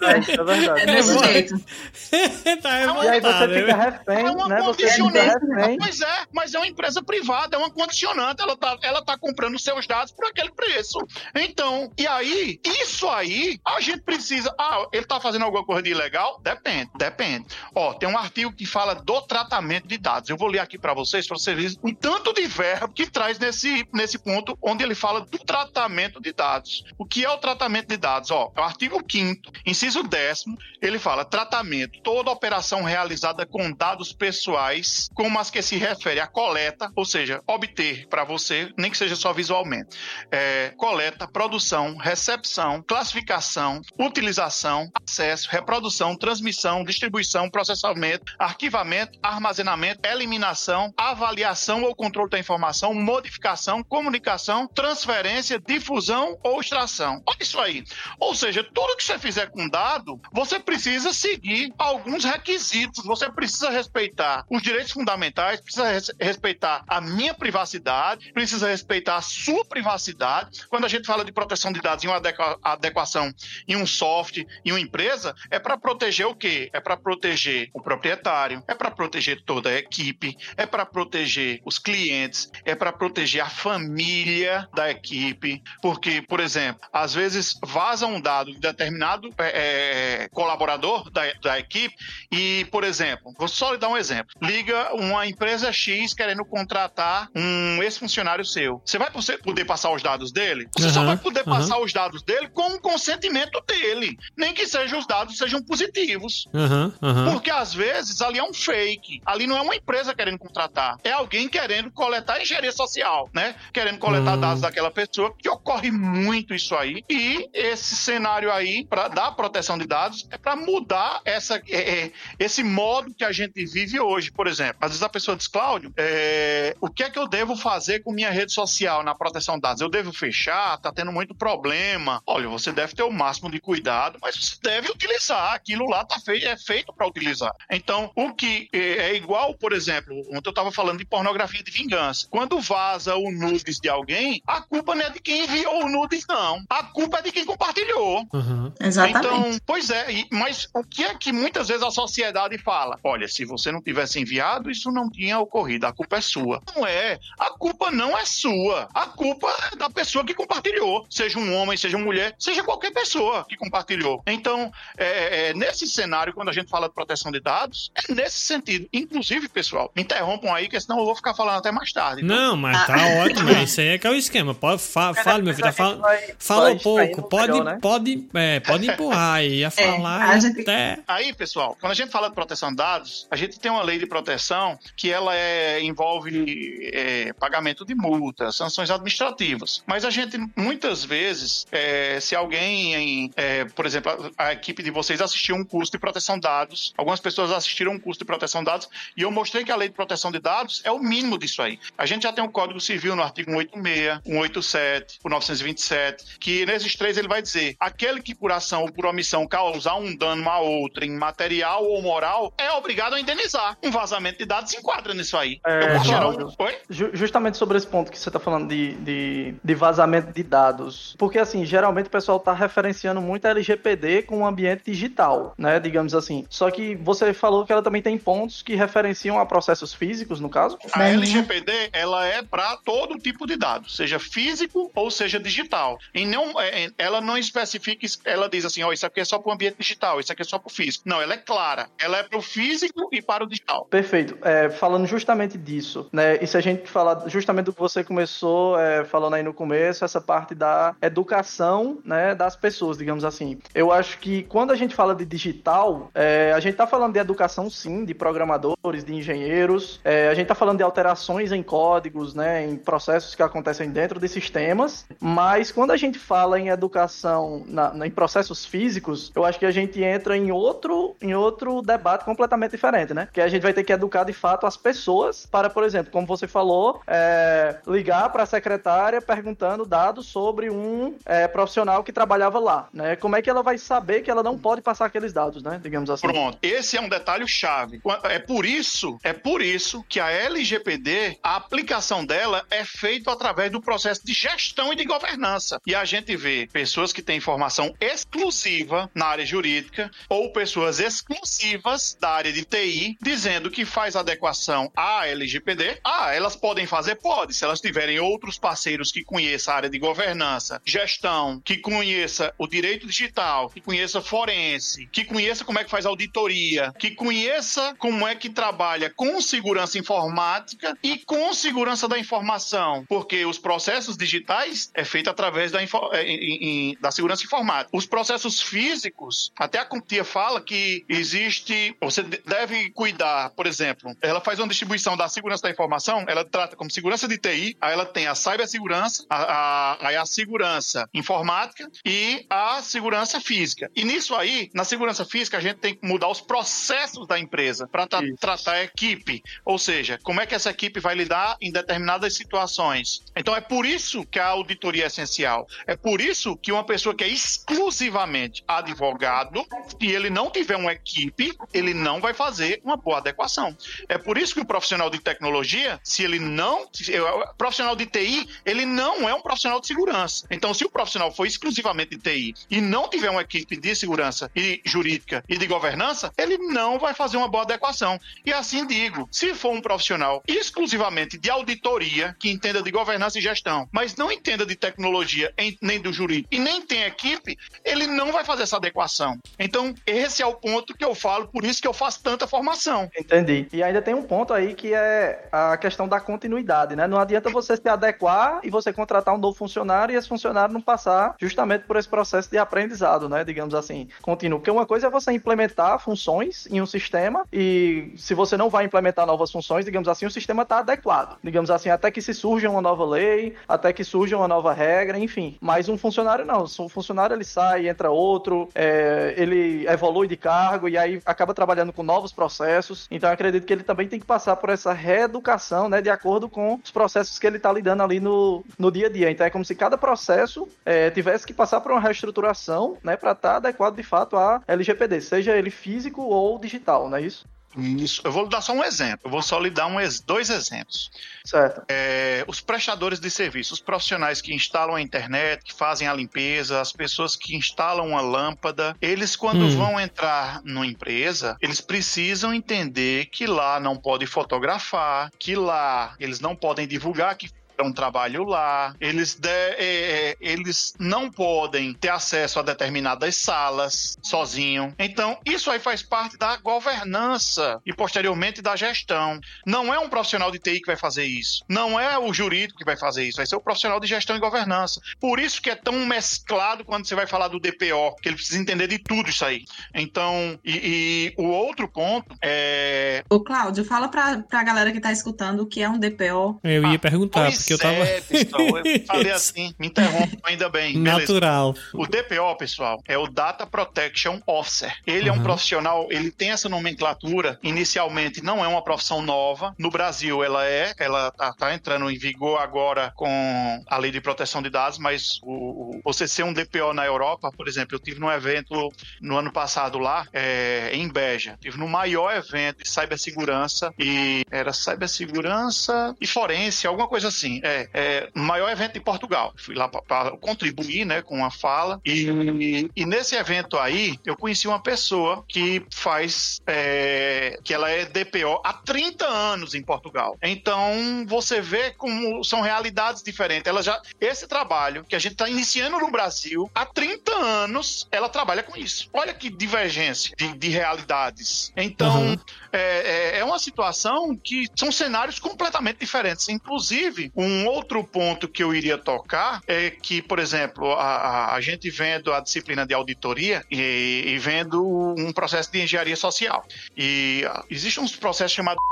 [0.00, 0.80] É, isso é verdade.
[0.82, 1.24] É desse bom.
[1.24, 1.54] jeito.
[2.62, 3.84] tá E aí você revoltado, fica né?
[4.06, 4.62] refém, É uma né?
[4.62, 4.86] Você.
[5.22, 5.78] Refém.
[5.78, 8.42] Pois é, mas é uma empresa privada, é uma condicionante.
[8.42, 10.98] Ela tá, ela tá comprando seus dados por aquele preço.
[11.34, 14.54] Então, e aí, isso aí, a gente precisa.
[14.58, 16.40] Ah, ele tá fazendo alguma coisa de ilegal?
[16.42, 17.46] Depende, depende.
[17.74, 20.28] Ó, tem um artigo que fala do tratamento de dados.
[20.28, 23.38] Eu vou ler aqui para vocês, para vocês verem um tanto de verbo que traz
[23.38, 26.84] nesse, nesse ponto onde ele fala do tratamento de dados.
[26.96, 28.30] O que é o tratamento de dados?
[28.30, 30.44] Ó, é o artigo 5 inciso 10
[30.80, 36.26] ele fala tratamento, toda operação realizada com dados pessoais, como as que se refere à
[36.26, 39.96] coleta, ou seja, obter para você, nem que seja só visualmente,
[40.30, 51.82] é, coleta, produção, recepção, classificação, utilização, acesso, reprodução, transmissão, distribuição, processamento, arquivamento, armazenamento, eliminação, avaliação
[51.82, 57.22] ou controle da informação, modificação, comunicação, transferência, difusão ou extração.
[57.26, 57.84] Olha isso aí.
[58.18, 63.04] Ou seja, tudo que você fizer com dado, você precisa seguir alguns requisitos.
[63.04, 69.22] Você precisa respeitar os direitos fundamentais, precisa res- respeitar a minha privacidade, precisa respeitar a
[69.22, 70.66] sua privacidade.
[70.68, 73.32] Quando a gente fala de proteção de dados em uma adequa- adequação
[73.66, 76.70] em um software, em uma empresa, é para proteger o quê?
[76.72, 81.78] É para proteger o proprietário, é para proteger toda a equipe, é para proteger os
[81.78, 88.20] clientes, é para proteger a família da equipe, porque, por exemplo, às vezes vaza um
[88.20, 91.94] dado de determinado é, é, colaborador da, da equipe
[92.30, 94.34] e, por exemplo, vou só lhe dar um exemplo.
[94.40, 98.80] Liga uma empresa X querendo contratar um ex-funcionário seu.
[98.84, 100.68] Você vai poder passar os dados dele?
[100.76, 101.50] Você só Aham, vai poder aham.
[101.58, 104.16] passar os dados dele com o consentimento dele.
[104.36, 106.46] Nem que sejam os dados sejam positivos.
[106.54, 106.92] Aham.
[107.32, 109.20] Porque às vezes ali é um fake.
[109.24, 110.96] Ali não é uma empresa querendo contratar.
[111.04, 113.54] É alguém querendo coletar engenharia social, né?
[113.72, 114.40] Querendo coletar Hum.
[114.40, 115.34] dados daquela pessoa.
[115.38, 117.02] Que ocorre muito isso aí.
[117.08, 122.12] E esse cenário aí, para dar proteção de dados, é para mudar essa, é, é,
[122.38, 124.30] esse modo que a gente vive hoje.
[124.30, 127.56] Por exemplo, às vezes a pessoa diz, Cláudio, é, o que é que eu devo
[127.56, 129.80] fazer com minha rede social na proteção de dados?
[129.80, 130.78] Eu devo fechar?
[130.78, 132.22] Tá tendo muito problema.
[132.26, 135.54] Olha, você deve ter o máximo de cuidado, mas você deve utilizar.
[135.54, 137.52] Aquilo lá tá fei é feito para utilizar.
[137.70, 138.78] Então, o que é,
[139.10, 142.26] é igual, por exemplo, ontem eu estava falando de pornografia de vingança.
[142.30, 146.24] Quando vaza o nudes de alguém, a culpa não é de quem enviou o nudes,
[146.28, 146.62] não.
[146.68, 148.26] A culpa é de quem compartilhou.
[148.32, 148.72] Aham.
[148.80, 149.18] Exatamente.
[149.18, 152.98] Então, pois é, e- mas o que é que muitas vezes a sociedade fala?
[153.02, 155.86] Olha, se você não tivesse enviado, passado isso não tinha ocorrido.
[155.86, 156.60] A culpa é sua.
[156.74, 157.18] Não é.
[157.38, 158.88] A culpa não é sua.
[158.92, 161.06] A culpa é da pessoa que compartilhou.
[161.08, 164.22] Seja um homem, seja uma mulher, seja qualquer pessoa que compartilhou.
[164.26, 168.40] Então, é, é, nesse cenário, quando a gente fala de proteção de dados, é nesse
[168.40, 168.88] sentido.
[168.92, 172.24] Inclusive, pessoal, me interrompam aí, que senão eu vou ficar falando até mais tarde.
[172.24, 172.36] Então...
[172.36, 173.24] Não, mas tá ah.
[173.24, 173.50] ótimo.
[173.50, 174.54] Isso aí é que é o esquema.
[174.54, 175.66] Pode, fa fale, meu filho.
[175.66, 176.00] Tá fal
[176.38, 177.28] falou pouco.
[177.28, 177.78] Pode, melhor, né?
[177.80, 180.60] pode, é, pode empurrar aí a é, falar é, gente...
[180.62, 180.98] até.
[181.06, 183.98] Aí, pessoal, quando a gente fala de proteção de dados, a gente tem uma lei
[183.98, 184.47] de proteção
[184.96, 189.82] que ela é, envolve é, pagamento de multas, sanções administrativas.
[189.86, 194.90] Mas a gente, muitas vezes, é, se alguém, é, por exemplo, a, a, equipe de
[194.90, 198.62] vocês assistiu um curso de proteção de dados, algumas pessoas assistiram um curso de proteção
[198.62, 201.38] de dados, e eu mostrei que a lei de proteção de dados é o mínimo
[201.38, 201.78] disso aí.
[201.96, 206.94] A gente já tem um Código Civil no artigo 186, 187, o 927, que nesses
[206.96, 210.60] três ele vai dizer: aquele que por ação ou por omissão causar um dano a
[210.60, 213.76] outro em material ou moral é obrigado a indenizar.
[213.82, 215.60] Um vazamento de dados se enquadra nisso aí.
[215.66, 217.12] É, um...
[217.12, 221.14] Justamente sobre esse ponto que você está falando de, de, de, vazamento de dados.
[221.18, 225.80] Porque, assim, geralmente o pessoal está referenciando muito a LGPD com o ambiente digital, né?
[225.80, 226.46] Digamos assim.
[226.48, 230.48] Só que você falou que ela também tem pontos que referenciam a processos físicos, no
[230.48, 230.78] caso?
[230.92, 235.98] A LGPD, ela é para todo tipo de dados, seja físico ou seja digital.
[236.14, 239.38] E não, é, ela não especifica, ela diz assim, ó, oh, isso aqui é só
[239.38, 241.04] para o ambiente digital, isso aqui é só para o físico.
[241.06, 241.88] Não, ela é clara.
[241.98, 243.86] Ela é para o físico e para o digital.
[243.86, 244.27] Perfeito.
[244.42, 246.38] É, falando justamente disso, né?
[246.42, 250.04] E se a gente falar justamente do que você começou é, falando aí no começo,
[250.04, 253.58] essa parte da educação, né, das pessoas, digamos assim.
[253.74, 257.18] Eu acho que quando a gente fala de digital, é, a gente está falando de
[257.18, 260.00] educação, sim, de programadores, de engenheiros.
[260.04, 264.18] É, a gente está falando de alterações em códigos, né, em processos que acontecem dentro
[264.18, 265.06] de sistemas.
[265.20, 269.70] Mas quando a gente fala em educação, na, em processos físicos, eu acho que a
[269.70, 273.28] gente entra em outro, em outro debate completamente diferente, né?
[273.32, 276.26] Que a gente vai ter que educar de fato as pessoas para, por exemplo, como
[276.26, 282.58] você falou, é, ligar para a secretária perguntando dados sobre um é, profissional que trabalhava
[282.58, 283.16] lá, né?
[283.16, 285.80] Como é que ela vai saber que ela não pode passar aqueles dados, né?
[285.82, 286.26] Digamos assim.
[286.26, 286.58] Pronto.
[286.62, 288.00] Esse é um detalhe chave.
[288.24, 293.70] É por isso, é por isso que a LGPD, a aplicação dela é feita através
[293.70, 295.80] do processo de gestão e de governança.
[295.86, 302.16] E a gente vê pessoas que têm informação exclusiva na área jurídica ou pessoas exclusivas
[302.20, 305.98] da área de TI dizendo que faz adequação à LGPD.
[306.04, 307.16] Ah, elas podem fazer?
[307.16, 312.54] Pode, se elas tiverem outros parceiros que conheçam a área de governança, gestão, que conheça
[312.56, 317.92] o direito digital, que conheça forense, que conheça como é que faz auditoria, que conheça
[317.98, 324.16] como é que trabalha com segurança informática e com segurança da informação, porque os processos
[324.16, 327.90] digitais é feito através da, é, da segurança informática.
[327.92, 333.87] Os processos físicos, até a CompTIA fala que existe, você deve cuidar, por exemplo,
[334.20, 337.92] ela faz uma distribuição da segurança da informação, ela trata como segurança de TI, aí
[337.92, 343.90] ela tem a cibersegurança, a, a, a segurança informática e a segurança física.
[343.94, 347.86] E nisso aí, na segurança física, a gente tem que mudar os processos da empresa
[347.86, 349.42] para tra tratar a equipe.
[349.64, 353.22] Ou seja, como é que essa equipe vai lidar em determinadas situações.
[353.36, 355.66] Então é por isso que a auditoria é essencial.
[355.86, 360.92] É por isso que uma pessoa que é exclusivamente advogado, se ele não tiver uma
[360.92, 363.76] equipe, ele não vai fazer uma boa adequação.
[364.08, 366.88] É por isso que o profissional de tecnologia, se ele não.
[366.92, 370.46] Se, o profissional de TI, ele não é um profissional de segurança.
[370.50, 374.50] Então, se o profissional for exclusivamente de TI e não tiver uma equipe de segurança
[374.54, 378.18] e jurídica e de governança, ele não vai fazer uma boa adequação.
[378.44, 383.42] E assim digo, se for um profissional exclusivamente de auditoria, que entenda de governança e
[383.42, 388.32] gestão, mas não entenda de tecnologia nem do jurídico e nem tem equipe, ele não
[388.32, 389.38] vai fazer essa adequação.
[389.58, 393.10] Então, esse é o ponto que eu falo, por isso que eu faço tanta formação.
[393.16, 393.67] Entendi.
[393.72, 397.06] E ainda tem um ponto aí que é a questão da continuidade, né?
[397.06, 400.80] Não adianta você se adequar e você contratar um novo funcionário e esse funcionário não
[400.80, 403.44] passar justamente por esse processo de aprendizado, né?
[403.44, 404.58] Digamos assim, contínuo.
[404.58, 408.84] Porque uma coisa é você implementar funções em um sistema e se você não vai
[408.84, 411.38] implementar novas funções, digamos assim, o sistema está adequado.
[411.42, 415.18] Digamos assim, até que se surja uma nova lei, até que surja uma nova regra,
[415.18, 415.56] enfim.
[415.60, 416.64] Mas um funcionário não.
[416.64, 421.92] O funcionário ele sai, entra outro, é, ele evolui de cargo e aí acaba trabalhando
[421.92, 423.06] com novos processos.
[423.10, 426.80] Então acredito que ele também tem que passar por essa reeducação, né, de acordo com
[426.82, 429.30] os processos que ele está lidando ali no, no dia a dia.
[429.30, 433.32] Então é como se cada processo é, tivesse que passar por uma reestruturação, né, para
[433.32, 437.46] estar tá adequado de fato à LGPD, seja ele físico ou digital, não é isso?
[437.78, 438.20] Isso.
[438.24, 439.20] Eu vou dar só um exemplo.
[439.24, 441.10] Eu vou só lhe dar um, dois exemplos.
[441.44, 441.82] Certo.
[441.88, 446.80] É, os prestadores de serviço, os profissionais que instalam a internet, que fazem a limpeza,
[446.80, 449.76] as pessoas que instalam uma lâmpada, eles quando hum.
[449.76, 456.40] vão entrar numa empresa, eles precisam entender que lá não pode fotografar, que lá eles
[456.40, 457.50] não podem divulgar que
[457.82, 464.16] um trabalho lá, eles, de, é, é, eles não podem ter acesso a determinadas salas
[464.22, 464.94] sozinho.
[464.98, 469.40] Então, isso aí faz parte da governança e posteriormente da gestão.
[469.66, 471.64] Não é um profissional de TI que vai fazer isso.
[471.68, 473.36] Não é o jurídico que vai fazer isso.
[473.36, 475.00] Vai ser o profissional de gestão e governança.
[475.20, 478.60] Por isso que é tão mesclado quando você vai falar do DPO, que ele precisa
[478.60, 479.64] entender de tudo isso aí.
[479.94, 483.22] Então, e, e o outro ponto é.
[483.30, 486.60] Ô, Cláudio, fala pra, pra galera que tá escutando o que é um DPO.
[486.62, 488.04] Eu ia ah, perguntar, porque eu tava.
[488.04, 490.96] É, pessoal, eu falei assim, me interrompo ainda bem.
[490.96, 491.72] Natural.
[491.72, 491.90] Beleza.
[491.94, 494.94] O DPO, pessoal, é o Data Protection Officer.
[495.06, 495.36] Ele uhum.
[495.36, 497.58] é um profissional, ele tem essa nomenclatura.
[497.62, 499.74] Inicialmente não é uma profissão nova.
[499.78, 504.20] No Brasil ela é, ela tá, tá entrando em vigor agora com a lei de
[504.20, 508.00] proteção de dados, mas o, o, você ser um DPO na Europa, por exemplo, eu
[508.00, 511.56] tive num evento no ano passado lá, é, em Beja.
[511.60, 517.57] Tive no maior evento de cibersegurança e era cibersegurança e forense, alguma coisa assim.
[517.62, 519.52] É, é, maior evento em Portugal.
[519.56, 522.00] Fui lá para contribuir, né, com a fala.
[522.04, 528.04] E, e, nesse evento aí, eu conheci uma pessoa que faz, é, que ela é
[528.04, 530.36] DPO há 30 anos em Portugal.
[530.42, 533.66] Então, você vê como são realidades diferentes.
[533.66, 538.28] Ela já, esse trabalho que a gente está iniciando no Brasil, há 30 anos, ela
[538.28, 539.08] trabalha com isso.
[539.12, 541.72] Olha que divergência de, de realidades.
[541.76, 542.36] Então, uhum.
[542.72, 546.48] É, é, é uma situação que são cenários completamente diferentes.
[546.48, 551.90] Inclusive, um outro ponto que eu iria tocar é que, por exemplo, a, a, gente
[551.90, 556.64] vendo a disciplina de auditoria e, e vendo um processo de engenharia social.
[556.96, 558.82] E uh, existe uns processos chamados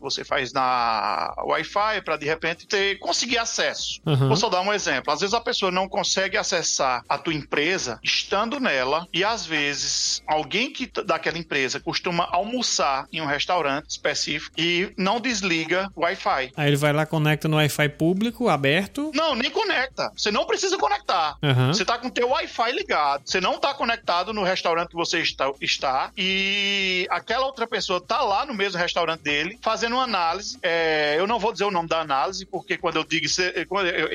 [0.00, 4.00] você faz na Wi-Fi para de repente ter, conseguir acesso.
[4.06, 4.28] Uhum.
[4.28, 5.12] Vou só dar um exemplo.
[5.12, 10.22] Às vezes a pessoa não consegue acessar a tua empresa estando nela e às vezes
[10.26, 16.52] alguém que daquela empresa costuma almoçar em um restaurante específico e não desliga o Wi-Fi.
[16.56, 19.10] Aí ele vai lá conecta no Wi-Fi público aberto?
[19.14, 20.10] Não, nem conecta.
[20.16, 21.36] Você não precisa conectar.
[21.42, 21.68] Uhum.
[21.68, 23.22] Você tá com o teu Wi-Fi ligado.
[23.24, 28.22] Você não tá conectado no restaurante que você está, está e aquela outra pessoa tá
[28.22, 30.58] lá no mesmo restaurante dele fazendo fazendo uma análise.
[30.62, 33.26] É, eu não vou dizer o nome da análise, porque quando eu digo.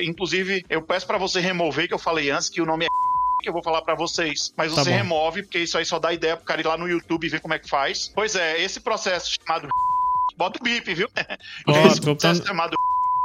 [0.02, 2.88] Inclusive, eu peço para você remover, que eu falei antes, que o nome é
[3.42, 4.96] que eu vou falar para vocês, mas tá você bom.
[4.96, 7.40] remove, porque isso aí só dá ideia pro cara ir lá no YouTube e ver
[7.40, 8.10] como é que faz.
[8.12, 9.68] Pois é, esse processo chamado
[10.36, 11.08] bota o bip, viu?
[11.66, 12.74] Bota, esse processo chamado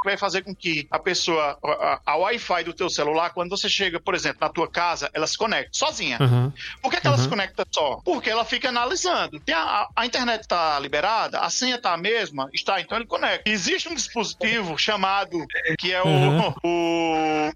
[0.04, 3.70] que vai fazer com que a pessoa, a, a Wi-Fi do teu celular, quando você
[3.70, 6.18] chega, por exemplo, na tua casa, ela se conecta sozinha.
[6.22, 6.52] Uhum.
[6.82, 7.14] Por que, que uhum.
[7.14, 8.02] ela se conecta só?
[8.04, 9.42] Porque ela fica analisando.
[9.52, 13.50] A, a internet está liberada, a senha está a mesma, está, então ele conecta.
[13.50, 15.38] Existe um dispositivo chamado,
[15.80, 16.54] que é o, uhum.
[16.64, 17.52] o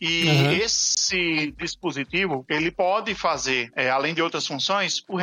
[0.00, 0.52] e uhum.
[0.52, 5.18] esse dispositivo, ele pode fazer, é, além de outras funções, o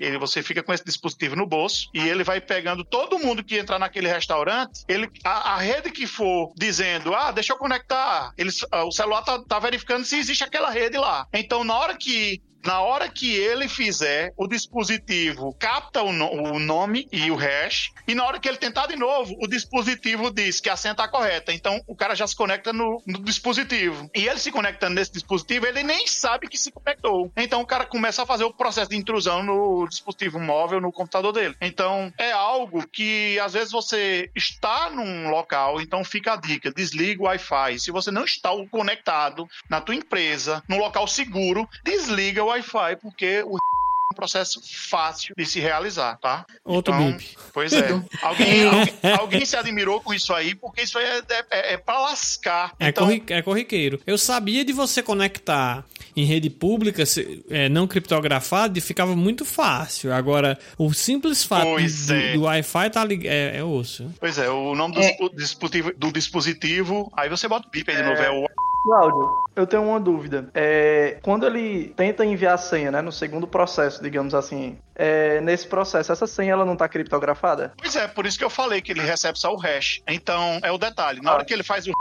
[0.00, 3.58] ele, você fica com esse dispositivo no bolso e ele vai pegando todo mundo que
[3.58, 4.84] entrar naquele restaurante.
[4.88, 8.50] Ele, a, a rede que for dizendo, ah, deixa eu conectar, ele,
[8.86, 11.26] o celular tá, tá verificando se existe aquela rede lá.
[11.32, 16.58] Então, na hora que na hora que ele fizer, o dispositivo capta o, no, o,
[16.58, 20.60] nome e o hash, e na hora que ele tentar de novo, o dispositivo diz
[20.60, 21.52] que a senha está correta.
[21.52, 24.10] Então o cara já se conecta no, no, dispositivo.
[24.14, 27.32] E ele se conectando nesse dispositivo, ele nem sabe que se conectou.
[27.36, 31.32] Então o cara começa a fazer o processo de intrusão no dispositivo móvel, no computador
[31.32, 31.56] dele.
[31.60, 37.22] Então é algo que às vezes você está num local, então fica a dica: desliga
[37.22, 37.78] o Wi-Fi.
[37.78, 43.42] Se você não está conectado na tua empresa, num local seguro, desliga o Wi-Fi, porque
[43.44, 43.56] o
[44.12, 46.44] um processo fácil de se realizar, tá?
[46.64, 47.36] Outro então, bip.
[47.52, 47.90] Pois é.
[48.22, 51.76] alguém, alguém, alguém, se admirou com isso aí, porque isso aí é, é, é, é
[51.76, 52.74] pra lascar.
[52.78, 53.06] É, então...
[53.06, 54.00] corri, é corriqueiro.
[54.04, 55.84] Eu sabia de você conectar
[56.16, 57.04] em rede pública,
[57.48, 60.12] é, não criptografado, e ficava muito fácil.
[60.12, 62.32] Agora, o simples fato do, é.
[62.32, 63.32] do Wi-Fi tá ligado.
[63.32, 64.12] É, é osso.
[64.18, 65.16] Pois é, o nome do, é.
[65.34, 67.12] dispositivo, do dispositivo.
[67.16, 68.44] Aí você bota o bip aí de novo, é o
[68.82, 70.50] Cláudio, eu tenho uma dúvida.
[70.54, 75.66] É, quando ele tenta enviar a senha, né, no segundo processo, digamos assim, é, nesse
[75.66, 77.72] processo, essa senha ela não está criptografada?
[77.76, 80.02] Pois é, por isso que eu falei que ele recebe só o hash.
[80.06, 81.20] Então, é o detalhe.
[81.20, 81.34] Na ah.
[81.34, 81.92] hora que ele faz o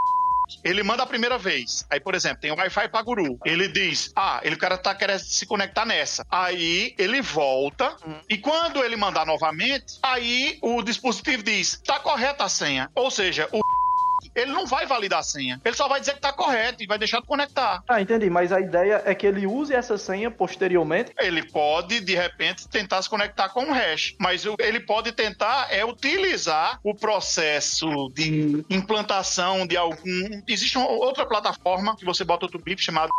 [0.63, 1.85] ele manda a primeira vez.
[1.89, 3.37] Aí, por exemplo, tem o Wi-Fi para guru.
[3.45, 6.25] Ele diz: Ah, ele, o cara tá querendo se conectar nessa.
[6.29, 7.95] Aí ele volta.
[8.05, 8.15] Hum.
[8.27, 12.89] E quando ele mandar novamente, aí o dispositivo diz: Tá correta a senha.
[12.95, 13.59] Ou seja, o
[14.41, 15.59] ele não vai validar a senha.
[15.63, 17.83] Ele só vai dizer que tá correto e vai deixar de conectar.
[17.87, 18.29] Ah, entendi.
[18.29, 21.11] Mas a ideia é que ele use essa senha posteriormente.
[21.19, 25.83] Ele pode, de repente, tentar se conectar com um hash, mas ele pode tentar é
[25.85, 30.41] utilizar o processo de implantação de algum.
[30.47, 33.09] Existe outra plataforma que você bota outro bip chamado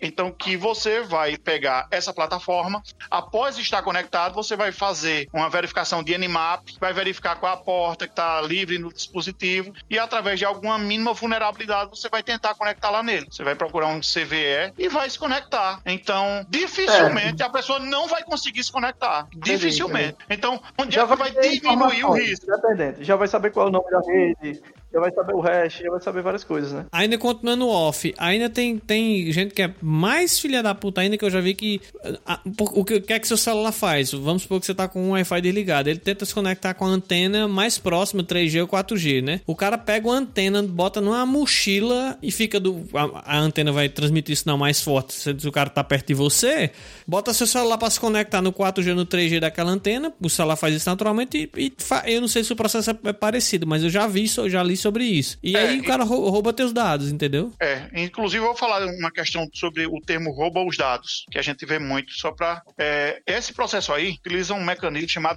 [0.00, 6.02] então, que você vai pegar essa plataforma, após estar conectado, você vai fazer uma verificação
[6.02, 10.38] de Nmap, vai verificar qual é a porta que está livre no dispositivo e através
[10.38, 13.26] de alguma mínima vulnerabilidade você vai tentar conectar lá nele.
[13.30, 15.80] Você vai procurar um CVE e vai se conectar.
[15.86, 17.46] Então, dificilmente é.
[17.46, 19.26] a pessoa não vai conseguir se conectar.
[19.28, 20.16] Entendi, dificilmente.
[20.24, 20.26] Entendi.
[20.30, 22.46] Então, onde Já é que vai diminuir o risco?
[22.46, 23.04] Independente.
[23.04, 24.62] Já vai saber qual é o nome da rede,
[24.94, 26.86] já vai saber o hash, já vai saber várias coisas, né?
[26.92, 31.24] Ainda continuando off, ainda tem, tem gente que é mais filha da puta ainda que
[31.24, 31.80] eu já vi que.
[32.24, 34.12] A, o que, que é que seu celular faz?
[34.12, 35.90] Vamos supor que você tá com um Wi-Fi desligado.
[35.90, 39.40] Ele tenta se conectar com a antena mais próxima, 3G ou 4G, né?
[39.46, 42.84] O cara pega uma antena, bota numa mochila e fica do.
[42.94, 46.70] A, a antena vai transmitir sinal mais forte se o cara tá perto de você.
[47.04, 50.12] Bota seu celular para se conectar no 4G no 3G daquela antena.
[50.20, 52.96] O celular faz isso naturalmente e, e fa, eu não sei se o processo é,
[53.04, 55.38] é parecido, mas eu já vi isso, eu já li sobre isso.
[55.42, 57.50] E é, aí o cara rouba teus dados, entendeu?
[57.58, 61.42] É, inclusive eu vou falar uma questão sobre o termo rouba os dados, que a
[61.42, 65.36] gente vê muito, só para é, esse processo aí utiliza um mecanismo chamado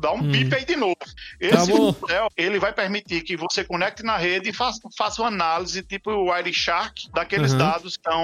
[0.00, 0.30] dá um hum.
[0.30, 0.96] bip aí de novo.
[1.40, 5.82] Esse tá ele vai permitir que você conecte na rede e faça, faça uma análise
[5.82, 7.58] tipo o Wireshark daqueles uhum.
[7.58, 8.22] dados que estão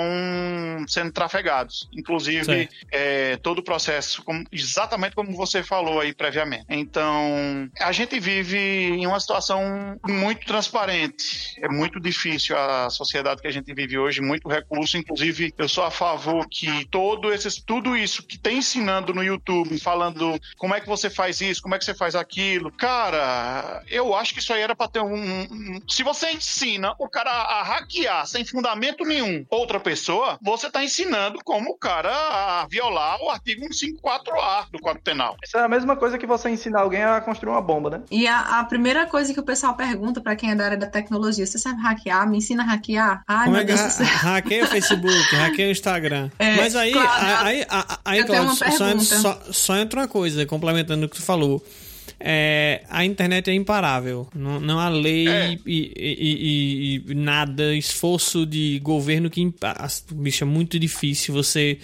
[0.86, 1.88] sendo trafegados.
[1.92, 6.66] Inclusive, é, todo o processo, como, exatamente como você falou aí previamente.
[6.68, 11.54] Então, a gente vive em uma situação muito transparente.
[11.60, 14.96] É muito difícil a sociedade que a gente vive hoje, muito recurso.
[14.96, 19.78] Inclusive, eu sou a favor que todo esses, tudo isso que tem ensinando no YouTube,
[19.80, 22.72] falando como é que você faz isso, como é que você faz aquilo.
[22.72, 25.14] Cara, eu acho que isso aí era pra ter um.
[25.14, 30.82] um se você ensina o cara a hackear sem fundamento nenhum outra pessoa, você tá
[30.82, 35.36] ensinando como o cara a violar o artigo 154A do Código Penal.
[35.44, 38.02] Isso é a mesma coisa que você ensinar alguém a construir uma bomba, né?
[38.10, 40.86] E a, a primeira coisa que o pessoal pergunta pra quem é da área da
[40.86, 42.26] tecnologia: você sabe hackear?
[42.30, 43.22] Me ensina a hackear?
[43.28, 46.30] Ai, como meu é Deus ha hackeia o Facebook, hackeia o Instagram.
[46.38, 47.10] É, Mas aí, claro,
[47.44, 51.47] aí, aí, aí, aí só, só, só entra uma coisa, complementando o que tu falou
[52.20, 54.28] é, a internet é imparável.
[54.34, 55.52] Não, não há lei é.
[55.52, 59.52] E, e, e, e, nada, esforço de governo que.
[60.12, 61.78] Bicho, é muito difícil você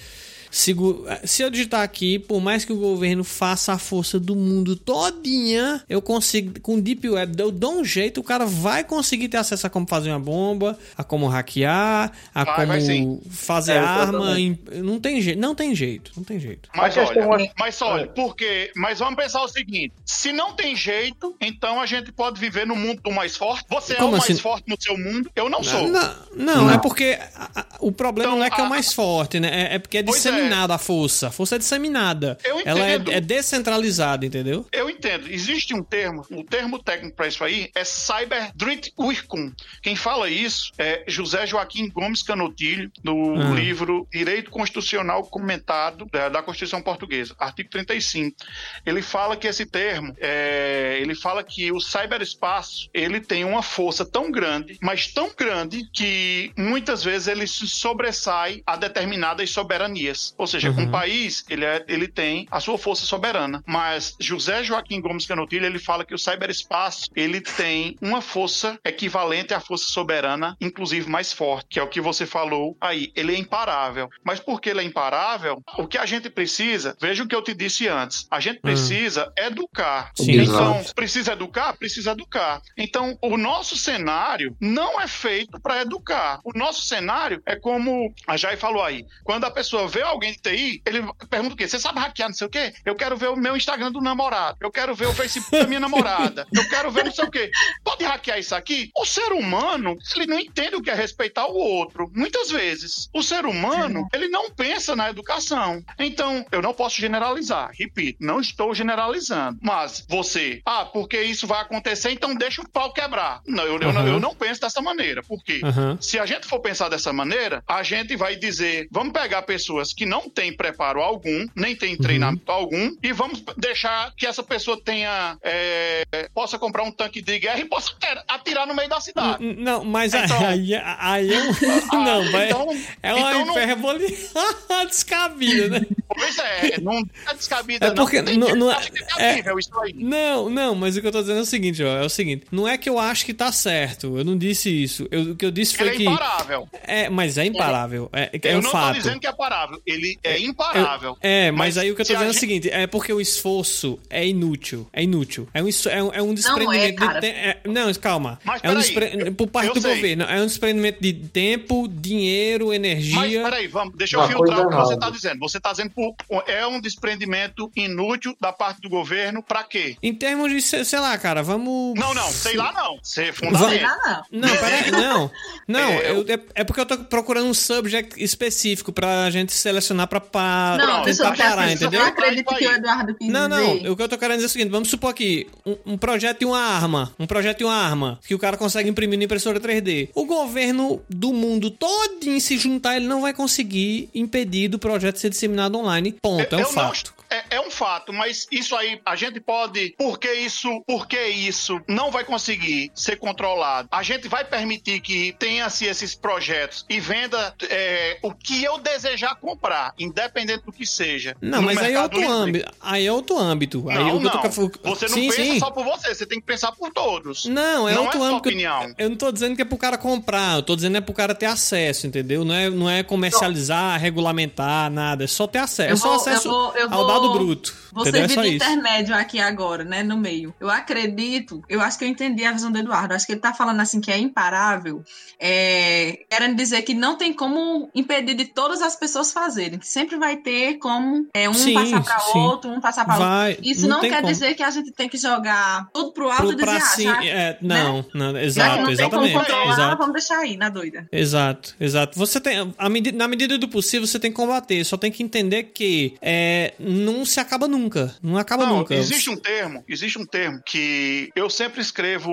[0.54, 5.82] se eu digitar aqui, por mais que o governo faça a força do mundo todinha,
[5.88, 9.66] eu consigo, com Deep Web, eu dou um jeito, o cara vai conseguir ter acesso
[9.66, 14.36] a como fazer uma bomba, a como hackear, a vai, como vai fazer é, arma.
[14.80, 16.68] Não tem jeito, não tem jeito, não tem jeito.
[16.72, 21.80] Mas olha, mas olha, porque, mas vamos pensar o seguinte, se não tem jeito, então
[21.80, 23.64] a gente pode viver no mundo do mais forte.
[23.70, 24.34] Você como é o assim?
[24.34, 25.88] mais forte no seu mundo, eu não sou.
[25.88, 26.70] Não, não, não.
[26.70, 29.48] é porque a, a, o problema então, não é que é o mais forte, né?
[29.52, 31.28] É, é porque é disseminado disseminada a força.
[31.28, 32.38] A força é disseminada.
[32.44, 32.78] Eu entendo.
[32.78, 34.66] Ela é, é descentralizada, entendeu?
[34.72, 35.30] Eu entendo.
[35.30, 39.52] Existe um termo, o um termo técnico para isso aí é Cyberdritwirkung.
[39.82, 43.54] Quem fala isso é José Joaquim Gomes Canotilho, no ah.
[43.54, 48.36] livro Direito Constitucional Comentado da, da, Constituição Portuguesa, artigo 35.
[48.84, 54.04] Ele fala que esse termo, é, ele fala que o cyberespaço, ele tem uma força
[54.04, 60.33] tão grande, mas tão grande, que muitas vezes ele se sobressai a determinadas soberanias.
[60.36, 60.82] Ou seja, uhum.
[60.82, 63.62] um país, ele, é, ele tem a sua força soberana.
[63.66, 69.54] Mas José Joaquim Gomes Canotilho, ele fala que o cyberespaço, ele tem uma força equivalente
[69.54, 73.12] à força soberana, inclusive mais forte, que é o que você falou aí.
[73.14, 74.08] Ele é imparável.
[74.24, 75.62] Mas por que ele é imparável?
[75.78, 78.62] O que a gente precisa, veja o que eu te disse antes, a gente hum.
[78.62, 79.46] precisa uhum.
[79.46, 80.10] educar.
[80.14, 80.94] Sim, então, exato.
[80.94, 81.76] precisa educar?
[81.76, 82.60] Precisa educar.
[82.76, 86.40] Então, o nosso cenário não é feito para educar.
[86.44, 89.04] O nosso cenário é como a Jai falou aí.
[89.22, 91.68] Quando a pessoa vê alguém alguém de TI, ele pergunta o quê?
[91.68, 92.72] Você sabe hackear não sei o quê?
[92.84, 94.56] Eu quero ver o meu Instagram do namorado.
[94.60, 96.46] Eu quero ver o Facebook da minha namorada.
[96.52, 97.50] Eu quero ver não sei o quê.
[97.82, 98.90] Pode hackear isso aqui?
[98.96, 102.10] O ser humano, ele não entende o que é respeitar o outro.
[102.14, 103.08] Muitas vezes.
[103.12, 105.82] O ser humano, ele não pensa na educação.
[105.98, 107.70] Então, eu não posso generalizar.
[107.78, 109.58] Repito, não estou generalizando.
[109.62, 113.40] Mas você, ah, porque isso vai acontecer, então deixa o pau quebrar.
[113.46, 113.82] Não, eu, uhum.
[113.82, 115.22] eu, não, eu não penso dessa maneira.
[115.22, 115.60] Por quê?
[115.62, 116.00] Uhum.
[116.00, 120.03] Se a gente for pensar dessa maneira, a gente vai dizer, vamos pegar pessoas que
[120.04, 122.54] não não tem preparo algum, nem tem treinamento uhum.
[122.54, 127.58] algum, e vamos deixar que essa pessoa tenha é, possa comprar um tanque de guerra
[127.58, 127.92] e possa
[128.28, 129.44] atirar no meio da cidade.
[129.58, 131.38] Não, mas então, aí, aí é.
[131.90, 132.46] Ah, não, vai.
[132.48, 134.06] então- é uma então não- hipérbole
[134.88, 135.86] descabida, né?
[136.08, 138.24] Pois é, não é descabida, É porque não.
[138.24, 138.86] Tem não- não que
[139.18, 139.92] é- que é aí.
[139.94, 141.96] Não, não, mas o que eu tô dizendo é o seguinte, ó.
[141.98, 144.16] É o seguinte: não é que eu acho que tá certo.
[144.16, 145.06] Eu não disse isso.
[145.10, 146.04] Eu- o que eu disse foi Ele é que.
[146.04, 146.68] imparável.
[146.86, 148.08] É, mas é imparável.
[148.12, 148.92] É, é eu um não fato.
[148.94, 151.16] tô dizendo que é parável, ele é imparável.
[151.20, 153.12] É, mas, aí o que eu tô se dizendo é o gente- seguinte: é porque
[153.12, 154.86] o esforço é inútil.
[154.92, 155.48] É inútil.
[155.54, 157.20] É um, é um, é um desprendimento cara.
[157.20, 157.60] de tempo.
[157.72, 158.38] não, calma.
[158.44, 159.30] Mas é um despre...
[159.32, 159.94] Por parte eu do sei.
[159.94, 160.24] governo.
[160.24, 163.42] É um desprendimento de tempo, dinheiro, Mas energia.
[163.44, 165.38] peraí, vamos, deixa eu Uma filtrar o que você está dizendo.
[165.40, 166.14] Você está dizendo por,
[166.46, 169.96] é um desprendimento inútil da parte do governo para quê?
[170.02, 171.98] Em termos de, sei sei lá, cara, vamos.
[171.98, 172.98] Não, não, sei lá não.
[173.02, 173.86] Você Sei fundamenta.
[173.86, 174.40] lá, não.
[174.48, 175.30] Não, peraí, não.
[175.66, 179.83] Não, É, eu- é, é porque eu tô procurando um subject específico pra gente selecionar
[180.08, 182.00] pra, pra Não, deixa eu tentar parar, entendeu?
[182.00, 183.76] Eu acredito que o Eduardo quis Não, não.
[183.76, 183.90] dizer.
[183.90, 186.40] O que eu tô querendo dizer é o seguinte: vamos supor aqui, um, um projeto
[186.40, 187.12] de uma arma.
[187.18, 190.10] Um projeto de uma arma que o cara consegue imprimir na impressora 3D.
[190.14, 195.30] O governo do mundo todinho se juntar, ele não vai conseguir impedir do projeto ser
[195.30, 196.12] disseminado online.
[196.20, 197.13] Ponto, é um Eu não fato.
[197.34, 199.94] É, é um fato, mas isso aí a gente pode.
[199.98, 200.82] Por que isso?
[200.86, 203.88] Por que isso não vai conseguir ser controlado?
[203.90, 209.34] A gente vai permitir que tenha-se esses projetos e venda é, o que eu desejar
[209.36, 211.36] comprar, independente do que seja.
[211.40, 212.32] Não, mas aí é outro Livre.
[212.34, 212.72] âmbito.
[212.80, 213.84] Aí é outro âmbito.
[213.88, 214.30] aí Não, eu tô não.
[214.42, 215.58] querendo- Você não sim, pensa sim.
[215.58, 217.44] só por você, você tem que pensar por todos.
[217.46, 218.48] Não, é Não outro é âmbito.
[218.48, 218.94] opinião.
[218.98, 221.14] Eu não tô dizendo que é pro cara comprar, eu tô dizendo que é pro
[221.14, 222.44] cara ter acesso, entendeu?
[222.44, 225.24] Não é, não é comercializar, regulamentar, nada.
[225.24, 225.90] É só ter acesso.
[225.90, 227.74] Eu é só vou- acesso eu vou- eu ao vou- dado bruto.
[227.92, 228.18] Você?
[228.18, 230.54] É de intermédio aqui agora, né, no meio.
[230.58, 233.14] Eu acredito, eu acho que eu entendi a visão do Eduardo.
[233.14, 235.04] Acho que ele tá falando assim que é imparável,
[235.38, 240.16] é, querendo dizer que não tem como impedir de todas as pessoas fazerem, que sempre
[240.16, 242.38] vai ter como é, um Sim, passar para sim.
[242.38, 243.64] outro, um passar para outro.
[243.64, 244.32] Isso não, tem quer como.
[244.32, 247.14] dizer que a gente tem que jogar tudo pro alto Pro, e dizer, cima.
[247.14, 249.36] já, é, não, não, já que exato, não exatamente.
[249.36, 249.96] Exato.
[249.98, 251.06] vamos deixar aí, na doida.
[251.12, 252.18] Exato, exato.
[252.18, 254.84] Você tem, a na medida do possível, você tem que combater.
[254.84, 258.16] Só tem que entender que é, não se acaba nunca.
[258.22, 258.94] Não acaba Não, nunca.
[258.94, 262.32] existe um termo, existe um termo que eu sempre escrevo,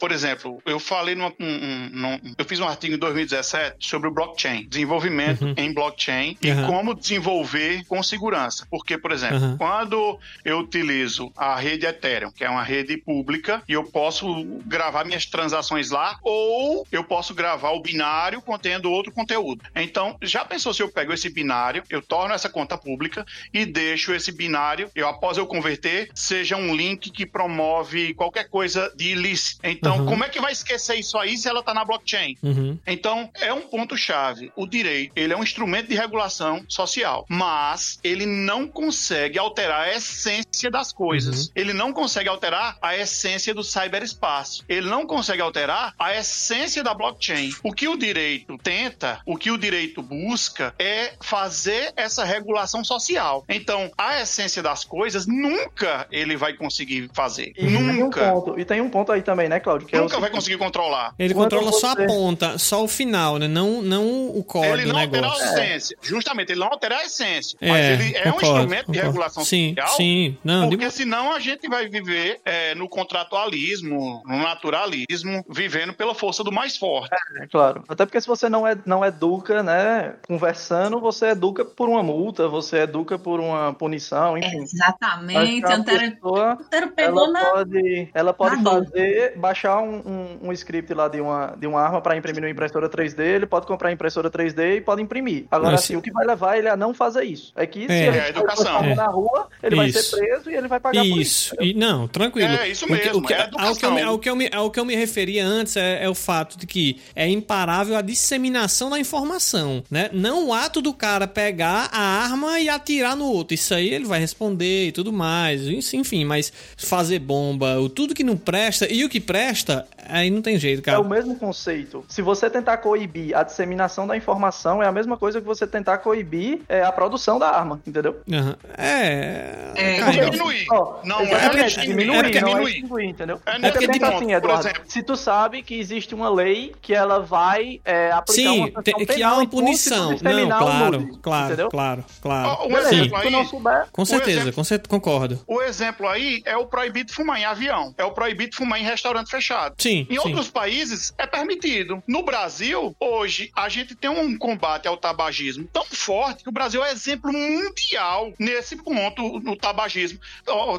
[0.00, 4.08] por exemplo, eu falei numa, um- um- num- eu fiz um artigo em 2017 sobre
[4.08, 6.66] o blockchain, desenvolvimento em blockchain e Uhum.
[6.66, 8.66] como desenvolver com segurança.
[8.70, 9.56] Porque, por exemplo, Uhum.
[9.58, 14.26] quando eu utilizo a rede Ethereum, que é uma rede pública, e eu posso
[14.64, 19.62] gravar minhas transações lá, ou eu posso gravar o binário contendo outro conteúdo.
[19.74, 24.14] Então, já pensou se eu pego esse binário, eu torno essa conta pública e deixo
[24.16, 29.60] esse binário, eu após eu converter, seja um link que promove qualquer coisa de ilícito.
[29.64, 30.06] Então, Uhum.
[30.06, 32.36] como é que vai esquecer isso aí se ela tá na blockchain?
[32.42, 32.78] Uhum.
[32.86, 34.52] Então, é um ponto-chave.
[34.56, 39.94] O direito, ele é um instrumento de regulação social, mas ele não consegue alterar a
[39.94, 41.46] essência das coisas.
[41.46, 41.52] Uhum.
[41.54, 44.64] Ele não consegue alterar a essência do cyberespaço.
[44.68, 47.50] Ele não consegue alterar a essência da blockchain.
[47.62, 53.44] O que o direito tenta, o que o direito busca é fazer essa regulação social.
[53.48, 57.52] Então, a essência das coisas nunca ele vai conseguir fazer.
[57.56, 58.30] E tem, um nunca.
[58.32, 59.86] ponto, e tem um ponto aí também, né, Cláudio?
[59.88, 61.14] Que é o Nunca vai seguinte, conseguir controlar.
[61.18, 63.48] Ele Quando controla só a ponta, só o final, né?
[63.48, 65.46] Não, não o core Ele do não altera a negócio.
[65.62, 65.96] essência.
[66.02, 67.56] Justamente, ele não altera a essência.
[67.60, 69.06] É, mas ele é um concordo, instrumento de concordo.
[69.06, 69.96] regulação Sim, social.
[69.96, 70.38] sim.
[70.44, 76.14] Não, porque de- senão a gente vai viver é, no contratualismo, no naturalismo, vivendo pela
[76.14, 77.14] força do mais forte.
[77.40, 77.82] É, claro.
[77.88, 82.48] Até porque se você não, é, não educa, né, conversando, você educa por uma multa,
[82.48, 84.62] você educa por uma punição, enfim.
[84.64, 85.64] Acho Exatamente.
[85.64, 87.44] a pessoa, Antero pegou ela na.
[87.50, 89.96] pode, ela pode na fazer, baixar um,
[90.42, 93.46] um, um script lá de uma, de uma arma para imprimir numa impressora 3D, ele
[93.46, 95.46] pode comprar a impressora 3D e pode imprimir.
[95.50, 97.52] Agora, Mas- assim, o que vai levar ele a não fazer isso?
[97.56, 98.06] É que se É.
[98.08, 98.78] ele É educação.
[98.84, 100.02] for na rua, ele vai Isso.
[100.02, 101.54] ser preso e ele vai pagar por isso.
[101.54, 102.48] Isso, e, não, tranquilo.
[102.48, 104.08] É, isso O que- mesmo, o que, é ao, que eu, me- educação.
[104.08, 106.66] ao, que eu me, ao que eu me referia antes é, é o fato de
[106.66, 110.08] que é imparável a disseminação da informação, né?
[110.12, 113.54] Não o ato do cara pegar a arma e atirar no outro.
[113.54, 115.66] Isso aí ele vai responder e tudo mais.
[115.66, 120.42] Enfim, mas fazer bomba, o tudo que não presta e o que presta, aí não
[120.42, 121.00] tem jeito, É cara.
[121.00, 122.04] o mesmo conceito.
[122.08, 125.98] Se você tentar coibir a disseminação da informação, é a mesma coisa que você tentar
[125.98, 128.16] coibir é, a produção da arma, entendeu?
[128.32, 128.56] Aham.
[128.76, 129.72] É.
[129.74, 130.66] É, cara, diminuir.
[130.70, 133.06] Ó, não é porque- diminuir, é porque não é diminuir.
[133.06, 133.40] entendeu?
[133.46, 136.94] É, É, é porque pensa assim, Eduardo, se tu sabe que existe uma lei que
[136.94, 140.06] ela vai é, aplicar Sim, uma sanção tem- que há uma punição.
[140.06, 141.68] Não, disseminar o claro, nude, claro, entendeu?
[141.68, 142.66] claro, claro.
[142.68, 143.46] Um exemplo se tu não aí,
[143.92, 145.42] com certeza, exemplo- com concordo.
[145.46, 147.94] O exemplo aí é o proibido fumar em avião.
[147.96, 149.74] É o proibido fumar em restaurante fechado.
[149.78, 150.06] Sim.
[150.10, 150.18] Em sim.
[150.18, 152.02] outros países é permitido.
[152.06, 156.84] No Brasil, hoje, a gente tem um combate ao tabagismo tão forte que o Brasil
[156.84, 160.18] é exemplo mundial nesse ponto no tabagismo.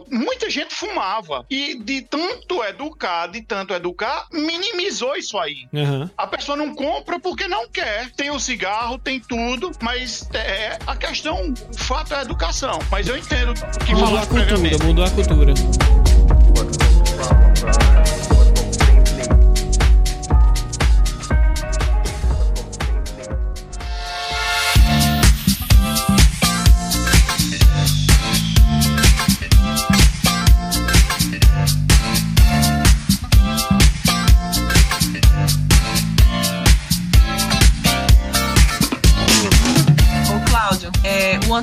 [0.10, 5.68] Muita gente fumava e de tanto educar, de tanto educar, minimizou isso aí.
[5.74, 6.10] Aham.
[6.18, 8.12] A pessoa não compra porque não quer.
[8.12, 12.77] Tem o cigarro, tem tudo, mas é, a questão, o fato é a educação.
[12.92, 14.84] Mas eu entendo o que Mudou a cultura, previamente.
[14.84, 15.54] mudou a cultura.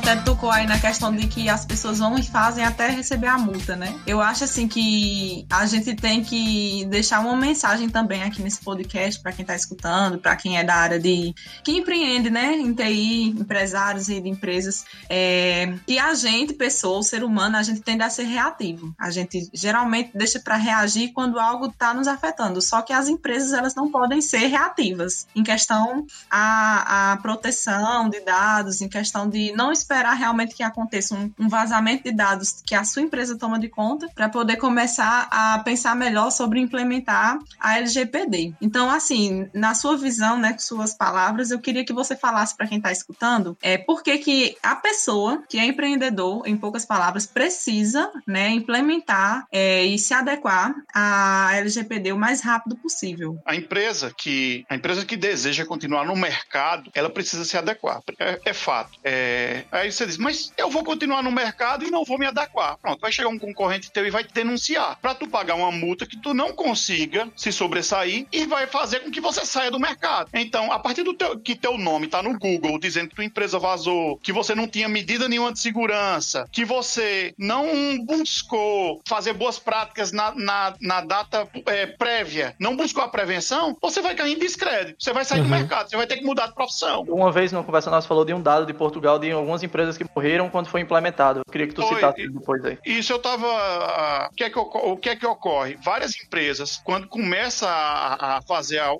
[0.04, 3.26] É, Antero tocou aí na questão de que as pessoas vão e fazem até receber
[3.26, 3.98] a multa, né?
[4.06, 9.20] Eu acho assim que a gente tem que deixar uma mensagem também aqui nesse podcast
[9.22, 13.30] para quem tá escutando, para quem é da área de que empreende, né, em TI,
[13.30, 18.02] empresários e de empresas, é, que a gente, pessoa, o ser humano, a gente tende
[18.02, 18.94] a ser reativo.
[18.98, 22.60] A gente geralmente deixa para reagir quando algo está nos afetando.
[22.60, 28.20] Só que as empresas elas não podem ser reativas em questão a, a proteção de
[28.20, 32.74] dados, em questão de não esperar realmente que aconteça um, um vazamento de dados que
[32.74, 37.78] a sua empresa toma de conta para poder começar a pensar melhor sobre implementar a
[37.78, 38.54] LGPD.
[38.60, 42.66] Então, assim, na sua visão, né, com suas palavras, eu queria que você falasse para
[42.66, 47.26] quem está escutando, é por que que a pessoa que é empreendedor, em poucas palavras,
[47.26, 53.38] precisa, né, implementar é, e se adequar à LGPD o mais rápido possível.
[53.44, 58.00] A empresa que a empresa que deseja continuar no mercado, ela precisa se adequar.
[58.18, 58.98] É, é fato.
[59.02, 62.76] É, aí você diz, mas eu vou continuar no mercado e não vou me adequar.
[62.78, 66.06] Pronto, vai chegar um concorrente teu e vai te denunciar para tu pagar uma multa
[66.06, 70.28] que tu não consiga se sobressair e vai fazer com que você saia do mercado.
[70.34, 73.58] Então, a partir do teu, que teu nome tá no Google dizendo que tua empresa
[73.58, 79.58] vazou, que você não tinha medida nenhuma de segurança, que você não buscou fazer boas
[79.58, 84.38] práticas na, na, na data é, prévia, não buscou a prevenção, você vai cair em
[84.38, 84.96] descrédito.
[84.98, 85.50] Você vai sair do Uhum.
[85.50, 87.02] mercado, você vai ter que mudar de profissão.
[87.08, 90.04] Uma vez numa conversa nossa falou de um dado de Portugal de algumas empresas que
[90.14, 91.40] morreram quando foi implementado.
[91.40, 92.78] Eu queria que tu Foi, citasse e- depois aí.
[92.86, 93.46] Isso eu tava.
[93.46, 95.76] ah, O que, é que, o que é que ocorre?
[95.82, 98.78] Várias empresas, quando começa a, a fazer.
[98.80, 98.94] a-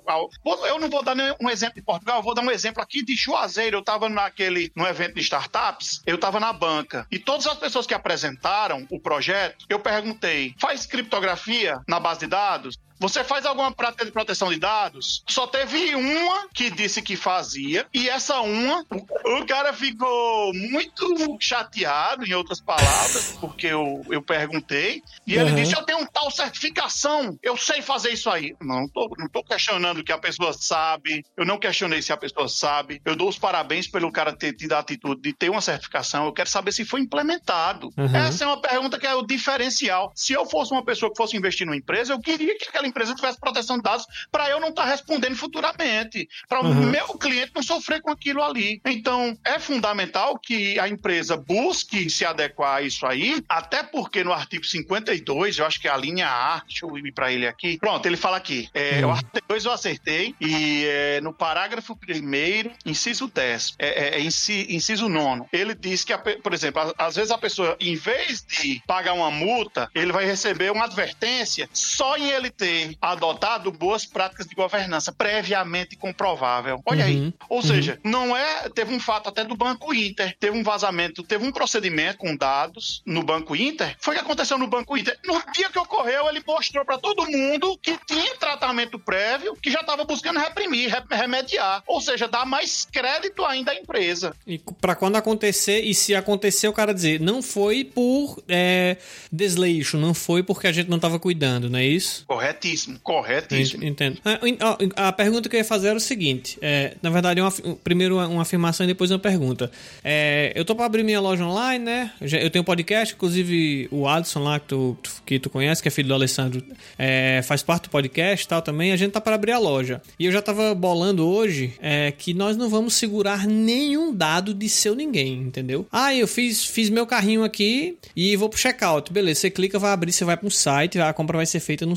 [0.67, 3.15] eu não vou dar nenhum exemplo de Portugal, eu vou dar um exemplo aqui de
[3.15, 3.77] Juazeiro.
[3.77, 7.07] Eu tava naquele, no evento de startups, eu tava na banca.
[7.11, 12.27] E todas as pessoas que apresentaram o projeto, eu perguntei: faz criptografia na base de
[12.27, 12.77] dados?
[12.99, 15.23] Você faz alguma prática de proteção de dados?
[15.27, 22.25] Só teve uma que disse que fazia, e essa uma, o, cara ficou muito chateado,
[22.25, 25.55] em outras palavras, porque eu, eu perguntei, e ele Uhum.
[25.55, 28.55] disse: Eu tenho um tal certificação, eu sei fazer isso aí.
[28.61, 32.17] Não, não tô, não tô questionando que a pessoa sabe, eu não questionei se a
[32.17, 35.61] pessoa sabe, eu dou os parabéns pelo cara ter tido a atitude de ter uma
[35.61, 37.89] certificação, eu quero saber se foi implementado.
[37.97, 38.15] Uhum.
[38.15, 40.11] Essa é uma pergunta que é o diferencial.
[40.15, 43.15] Se eu fosse uma pessoa que fosse investir numa empresa, eu queria que aquela empresa
[43.15, 46.89] tivesse proteção de dados para eu não estar respondendo futuramente, para o Uhum.
[46.89, 48.81] meu cliente não sofrer com aquilo ali.
[48.85, 54.33] Então, é fundamental que a empresa busque se adequar a isso aí, até porque no
[54.33, 57.77] artigo 52, eu acho que é a linha A, deixa eu ir para ele aqui.
[57.77, 58.69] Pronto, ele fala aqui.
[58.73, 59.09] É, Hum.
[59.09, 64.21] O artigo 2 eu acertei, e é, no parágrafo 1, inciso 10, é, é, é
[64.21, 68.43] inci- inciso 9, ele diz que, a por exemplo, às vezes a pessoa, em vez
[68.43, 74.05] de pagar uma multa, ele vai receber uma advertência só em ele ter adotado boas
[74.05, 76.81] práticas de governança previamente comprovável.
[76.85, 77.33] Olha Uhum, aí.
[77.49, 77.63] Ou uhum.
[77.63, 78.69] seja, não é.
[78.69, 83.01] Teve um fato até do Banco Inter, teve um vazamento, teve um procedimento com dados
[83.05, 83.95] no Banco Inter.
[83.99, 85.17] Foi o que aconteceu no Banco Inter.
[85.25, 89.81] No dia que ocorreu, ele mostrou para todo mundo que tinha tratamento prévio, que já
[89.81, 91.83] estava buscando reprimir, re- remediar.
[91.87, 94.35] Ou seja, dar mais crédito ainda à empresa.
[94.47, 98.97] E pra quando acontecer, e se acontecer, o cara dizer, não foi por é,
[99.31, 102.23] desleixo, não foi porque a gente não tava cuidando, não é isso?
[102.65, 103.83] Corretíssimo, corretíssimo.
[103.83, 104.17] Ent- Entendo.
[104.25, 107.39] Ah, en- ó, A pergunta que eu ia fazer era o seguinte: é, na verdade,
[107.39, 107.51] uma,
[107.83, 109.69] primeiro uma afirmação e depois uma pergunta.
[110.03, 112.11] É, eu tô pra abrir minha loja online, né?
[112.19, 115.91] Eu Eu tenho podcast, inclusive o Adson lá, que tu, que tu conhece, que é
[115.91, 116.63] filho do Alessandro,
[116.97, 118.91] é, faz parte do podcast tal também.
[118.91, 120.01] A gente tá para abrir a loja.
[120.19, 124.67] E eu já tava bolando hoje é, que nós não vamos segurar nenhum dado de
[124.69, 125.85] seu ninguém, entendeu?
[125.91, 129.11] Ah, eu fiz, fiz meu carrinho aqui e vou pro checkout.
[129.13, 131.85] Beleza, você clica, vai abrir, você vai pra um site, a compra vai ser feita
[131.85, 131.95] no,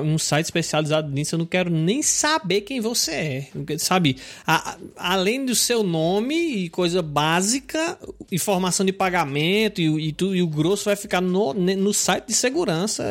[0.00, 1.34] um site especializado nisso.
[1.34, 3.48] Eu não quero nem saber quem você é.
[3.78, 4.16] Sabe?
[4.46, 4.76] A- a-
[5.14, 7.98] além do seu nome e coisa básica,
[8.32, 12.34] informação de pagamento e, e, tu- e o grosso vai ficar no, no site de
[12.34, 13.04] segurança.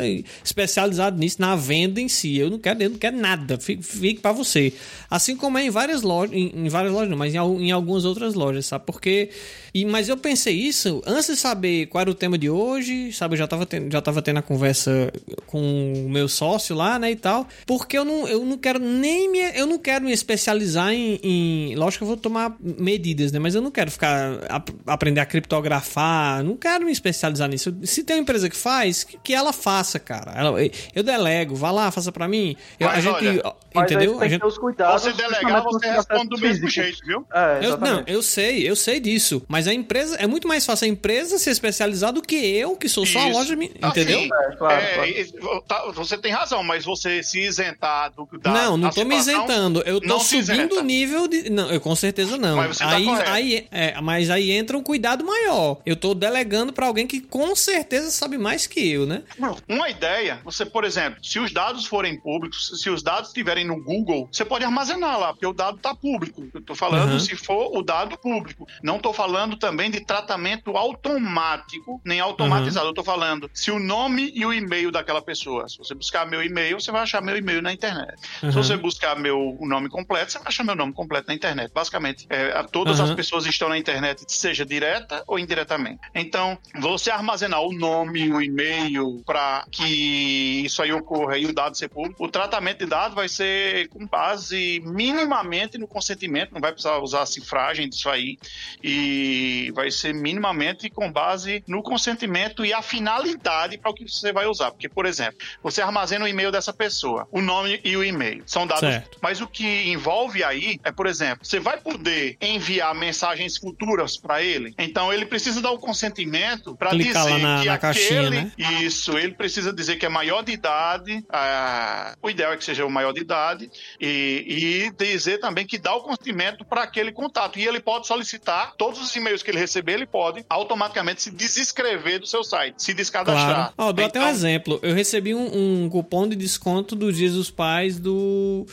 [0.43, 2.38] Especializado nisso, na venda em si.
[2.38, 3.57] Eu não quero, eu não quero nada.
[3.59, 4.73] Fique, fique para você.
[5.09, 8.05] Assim como é em várias lojas, em, em várias lojas, não, mas em, em, algumas
[8.05, 8.85] outras lojas, sabe?
[8.85, 9.29] Porque.
[9.73, 13.35] E, mas eu pensei isso antes de saber qual era o tema de hoje, sabe?
[13.35, 15.11] Eu já tava já tava tendo a conversa
[15.45, 17.47] com o meu sócio lá, né, e tal.
[17.65, 19.39] Porque eu não, eu não quero nem me.
[19.55, 21.19] Eu não quero me especializar em.
[21.23, 23.39] em lógico que eu vou tomar medidas, né?
[23.39, 24.39] Mas eu não quero ficar.
[24.49, 26.43] A, aprender a criptografar.
[26.43, 27.75] Não quero me especializar nisso.
[27.84, 30.32] Se tem uma empresa que faz, que, que ela faça, cara.
[30.36, 30.57] Ela,
[30.93, 32.55] eu delego, vá lá, faça para mim.
[32.80, 33.41] Eu, a gente.
[33.75, 34.19] Olha, entendeu?
[34.19, 34.45] a gente...
[34.45, 37.25] os cuidados, você delegar, você responde do mesmo jeito, viu?
[37.34, 39.43] É, eu, não, eu sei, eu sei disso.
[39.47, 40.15] Mas a empresa.
[40.17, 43.28] É muito mais fácil a empresa se especializar do que eu, que sou só a
[43.28, 43.53] loja.
[43.53, 44.19] Entendeu?
[44.19, 45.61] Assim, é, claro, é, claro.
[45.67, 48.28] Tá, você tem razão, mas você se isentar do.
[48.39, 49.82] Da, não, não tô me isentando.
[49.86, 51.49] Eu tô subindo o nível de.
[51.49, 52.57] Não, eu com certeza não.
[52.57, 55.80] Mas você tá aí, tá aí, é, mas aí entra um cuidado maior.
[55.86, 59.24] Eu tô delegando para alguém que com certeza sabe mais que eu, né?
[59.68, 63.82] Uma ideia, você, por exemplo, se os dados forem públicos, se os dados estiverem no
[63.82, 66.45] Google, você pode armazenar lá, porque o dado tá público.
[66.53, 67.20] Eu tô falando uhum.
[67.20, 68.68] se for o dado público.
[68.84, 72.86] Não tô falando também de tratamento automático, nem automatizado.
[72.86, 72.91] Uhum.
[72.91, 75.68] Eu tô falando se o nome e o e-mail daquela pessoa.
[75.68, 78.15] Se você buscar meu e-mail, você vai achar meu e-mail na internet.
[78.41, 78.51] Uhum.
[78.51, 81.71] Se você buscar meu nome completo, você vai achar meu nome completo na internet.
[81.73, 85.99] Basicamente, é, todas as pessoas estão na internet, seja direta ou indiretamente.
[86.13, 91.77] Então, você armazenar o nome, o e-mail, para que isso aí ocorra e o dado
[91.77, 96.71] ser público, o tratamento de dados vai ser com base minimamente no consentimento, não vai
[96.71, 98.37] precisar usar a cifragem disso aí,
[98.83, 104.31] e vai ser minimamente com base no consentimento e a finalidade para o que você
[104.31, 104.71] vai usar.
[104.71, 108.43] Porque, por exemplo, você armazena o e-mail dessa pessoa, o nome e o e-mail.
[108.45, 108.81] São dados.
[108.81, 109.17] Certo.
[109.21, 114.41] Mas o que envolve aí é, por exemplo, você vai poder enviar mensagens futuras para
[114.41, 114.73] ele.
[114.77, 118.51] Então ele precisa dar o consentimento para dizer na, que na aquele caixinha, né?
[118.81, 121.23] isso, ele precisa dizer que é maior de idade.
[121.29, 123.69] Ah, o ideal é que seja o maior de idade
[123.99, 127.59] e, e dizer também que dá o consentimento para aquele contato.
[127.59, 132.19] E ele pode solicitar todos os e-mails que ele receber, ele pode automaticamente se desescrever
[132.19, 133.73] do seu site, se descadastrar.
[133.73, 133.73] Claro.
[133.77, 134.79] Oh, dou então, até um então exemplo.
[134.81, 138.65] Eu recebi um, um cupom de desconto dos Dias dos Pais do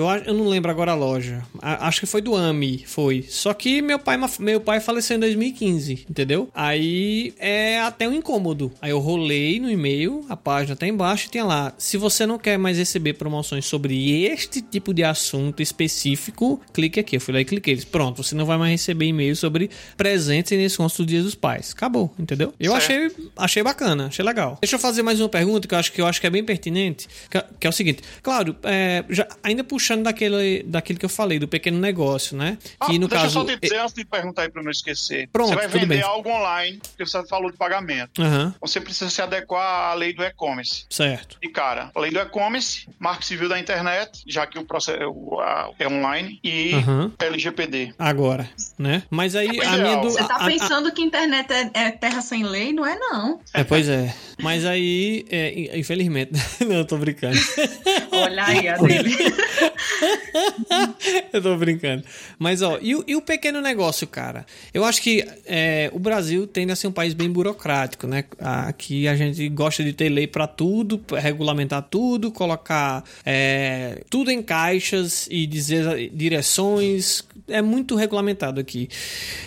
[0.00, 1.42] eu, eu não lembro agora a loja.
[1.60, 3.24] A, acho que foi do AMI, foi.
[3.28, 6.48] Só que meu pai, meu pai faleceu em 2015, entendeu?
[6.54, 8.72] Aí é até um incômodo.
[8.80, 11.72] Aí eu rolei no e-mail, a página tá embaixo e tem lá.
[11.76, 17.16] Se você não quer mais receber promoções sobre este tipo de assunto específico, clique aqui.
[17.16, 17.74] Eu fui lá e cliquei.
[17.74, 21.34] Eles, pronto, você não vai mais receber e-mail sobre presentes nesse descontos do Dia dos
[21.34, 21.72] Pais.
[21.72, 22.54] Acabou, entendeu?
[22.58, 24.58] Eu achei, achei bacana, achei legal.
[24.60, 26.44] Deixa eu fazer mais uma pergunta que eu acho que eu acho que é bem
[26.44, 28.02] pertinente, que, que é o seguinte.
[28.22, 32.58] Claro, é, já, ainda puxando puxando daquele, daquele que eu falei, do pequeno negócio, né?
[32.86, 33.38] Que ah, no deixa caso.
[33.38, 35.28] Eu só te dizer antes de perguntar aí pra eu não esquecer.
[35.32, 36.02] Pronto, você vai vender bem.
[36.02, 38.20] algo online, porque você falou de pagamento.
[38.20, 38.52] Uhum.
[38.60, 40.84] Você precisa se adequar à lei do e-commerce.
[40.90, 41.38] Certo.
[41.42, 44.98] E, cara, a lei do e-commerce, marco civil da internet, já que o processo
[45.78, 47.12] é online, e uhum.
[47.18, 47.94] LGPD.
[47.98, 49.02] Agora, né?
[49.08, 50.92] Mas aí é a minha do, Você tá pensando a, a...
[50.92, 52.72] que internet é, é, terra sem lei?
[52.72, 53.40] Não é, não.
[53.54, 54.14] É, pois é.
[54.40, 56.32] Mas aí, é, infelizmente.
[56.66, 57.38] não, tô brincando.
[58.12, 59.14] Olha aí a dele.
[61.32, 62.02] eu tô brincando.
[62.38, 64.44] Mas, ó, e, e, o pequeno negócio, cara?
[64.72, 68.24] Eu acho que é, o Brasil tende a ser um país bem burocrático, né?
[68.38, 74.42] Aqui a gente gosta de ter lei para tudo, regulamentar tudo, colocar é, tudo em
[74.42, 77.24] caixas e dizer direções.
[77.48, 78.88] É muito regulamentado aqui.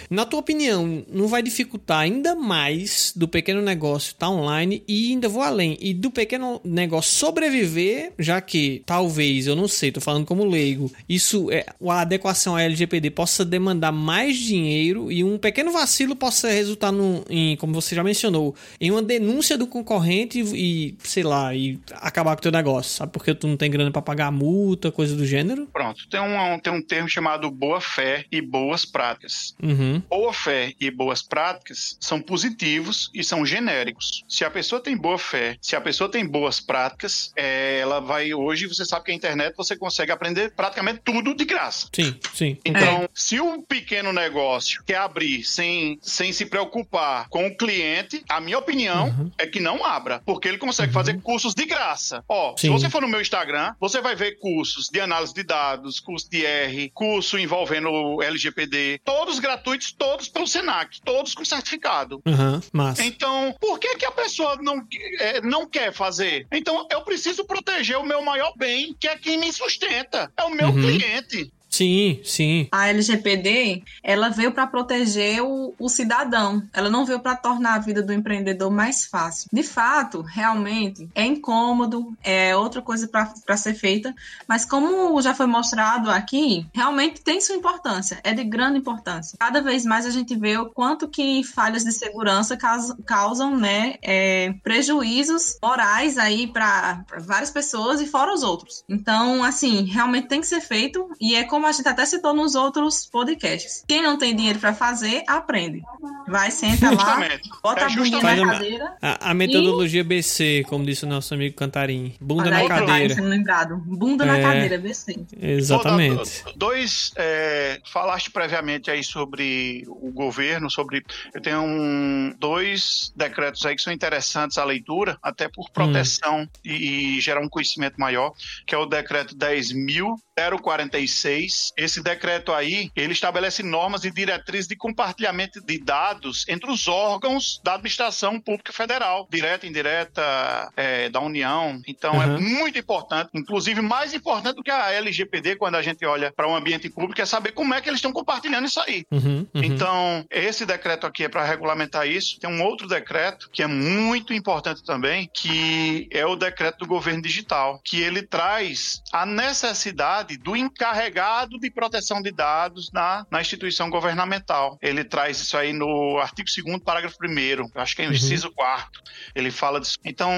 [0.09, 5.11] Na tua opinião, não vai dificultar ainda mais do pequeno negócio estar tá online e
[5.11, 5.77] ainda vou além.
[5.79, 10.91] E do pequeno negócio sobreviver, já que talvez, eu não sei, tô falando como leigo,
[11.07, 16.49] isso é a adequação à LGPD possa demandar mais dinheiro e um pequeno vacilo possa
[16.49, 21.53] resultar no, em, como você já mencionou, em uma denúncia do concorrente e, sei lá,
[21.55, 23.11] e acabar com o teu negócio, sabe?
[23.11, 25.67] Porque tu não tem grana para pagar multa, coisa do gênero.
[25.71, 29.55] Pronto, tem um, tem um termo chamado boa fé e boas práticas.
[29.61, 30.01] Uhum.
[30.09, 34.23] Boa fé e boas práticas são positivos e são genéricos.
[34.27, 38.33] Se a pessoa tem boa fé, se a pessoa tem boas práticas, é, ela vai
[38.33, 41.87] hoje, você sabe que a internet você consegue aprender praticamente tudo de graça.
[41.93, 42.57] Sim, sim.
[42.63, 43.09] Então, é.
[43.13, 48.57] se um pequeno negócio quer abrir sem, sem se preocupar com o cliente, a minha
[48.57, 49.31] opinião uhum.
[49.37, 50.93] é que não abra, porque ele consegue uhum.
[50.93, 52.23] fazer cursos de graça.
[52.27, 52.67] Ó, sim.
[52.67, 56.29] se você for no meu Instagram, você vai ver cursos de análise de dados, curso
[56.29, 57.80] de R, curso envolvendo
[58.21, 62.21] LGPD, todos gratuitos, todos pelo Senac, todos com certificado.
[62.25, 62.59] Uhum.
[62.73, 63.03] Massa.
[63.03, 64.85] Então, por que que a pessoa não,
[65.19, 66.47] é, não quer fazer?
[66.51, 70.51] Então, eu preciso proteger o meu maior bem, que é quem me sustenta, é o
[70.51, 70.81] meu uhum.
[70.81, 71.51] cliente.
[71.71, 72.67] Sim, sim.
[72.69, 76.61] A LGPD, ela veio para proteger o, o, cidadão.
[76.73, 79.47] Ela não veio para tornar a vida do empreendedor mais fácil.
[79.51, 84.13] De fato, realmente, é incômodo, é outra coisa para ser feita,
[84.45, 89.37] mas como já foi mostrado aqui, realmente tem sua importância, é de grande importância.
[89.39, 92.57] Cada vez mais a gente vê o quanto que falhas de segurança
[93.05, 98.83] causam, né, é, prejuízos morais aí para várias pessoas e fora os outros.
[98.89, 102.55] Então, assim, realmente tem que ser feito e é como a gente até citou nos
[102.55, 103.83] outros podcasts.
[103.87, 105.81] Quem não tem dinheiro para fazer, aprende.
[106.27, 107.19] Vai, senta lá,
[107.61, 108.97] bota é a bunda na cadeira.
[109.01, 110.03] A, a metodologia e...
[110.03, 112.15] BC, como disse o nosso amigo Cantarim.
[112.21, 113.21] Bunda Olha na aí, cadeira.
[113.21, 113.77] Lembrado.
[113.85, 114.27] Bunda é...
[114.27, 115.25] na cadeira, BC.
[115.41, 116.43] Exatamente.
[116.55, 121.03] dois, é, falaste previamente aí sobre o governo, sobre.
[121.33, 126.47] Eu tenho um, dois decretos aí que são interessantes a leitura, até por proteção hum.
[126.63, 128.31] e, e gerar um conhecimento maior,
[128.65, 131.50] que é o decreto 10.046.
[131.77, 137.59] Esse decreto aí, ele estabelece normas e diretrizes de compartilhamento de dados entre os órgãos
[137.63, 141.81] da administração pública federal, direta, indireta, é, da União.
[141.87, 142.35] Então é uhum.
[142.35, 146.47] é muito importante, inclusive mais importante do que a LGPD quando a gente olha para
[146.47, 149.05] o um ambiente público, é saber como é que eles estão compartilhando isso aí.
[149.11, 149.63] Uhum, uhum.
[149.63, 152.39] Então, esse decreto aqui é para regulamentar isso.
[152.39, 157.21] Tem um outro decreto que é muito importante também, que é o decreto do governo
[157.21, 163.89] digital, que ele traz a necessidade do encarregado de proteção de dados na, na instituição
[163.89, 164.77] governamental.
[164.81, 168.15] Ele traz isso aí no artigo 2 parágrafo 1 acho que é o uhum.
[168.15, 169.01] inciso 4
[169.35, 169.97] ele fala disso.
[170.03, 170.31] Então,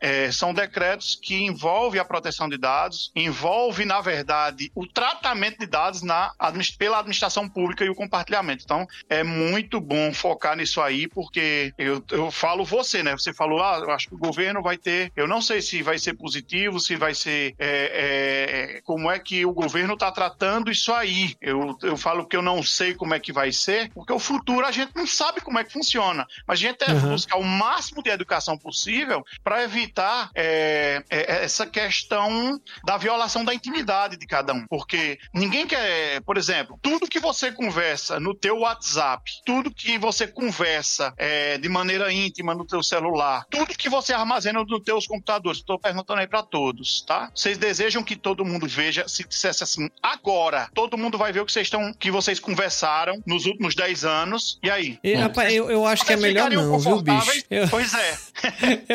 [0.00, 5.66] é, são decretos que envolvem a proteção de dados, envolve, na verdade, o tratamento de
[5.66, 6.32] dados na,
[6.78, 8.64] pela administração pública e o compartilhamento.
[8.64, 13.12] Então, é muito bom focar nisso aí, porque eu, eu falo você, né?
[13.12, 15.98] Você falou, ah, eu acho que o governo vai ter, eu não sei se vai
[15.98, 20.35] ser positivo, se vai ser, é, é, como é que o governo está tratando
[20.70, 21.34] isso aí.
[21.40, 24.66] Eu, eu falo que eu não sei como é que vai ser, porque o futuro
[24.66, 27.12] a gente não sabe como é que funciona, mas a gente deve uhum.
[27.12, 33.54] buscar o máximo de educação possível para evitar é, é, essa questão da violação da
[33.54, 38.58] intimidade de cada um, porque ninguém quer, por exemplo, tudo que você conversa no teu
[38.58, 44.12] WhatsApp, tudo que você conversa é, de maneira íntima no teu celular, tudo que você
[44.12, 47.30] armazena nos teus computadores, estou perguntando aí para todos, tá?
[47.34, 50.25] Vocês desejam que todo mundo veja, se dissesse assim, agora,
[50.74, 54.58] todo mundo vai ver o que vocês estão, que vocês conversaram nos últimos 10 anos,
[54.62, 54.98] e aí?
[55.02, 57.44] E, rapaz, eu, eu acho que é melhor não, viu, bicho?
[57.50, 57.68] Eu...
[57.68, 58.18] Pois é.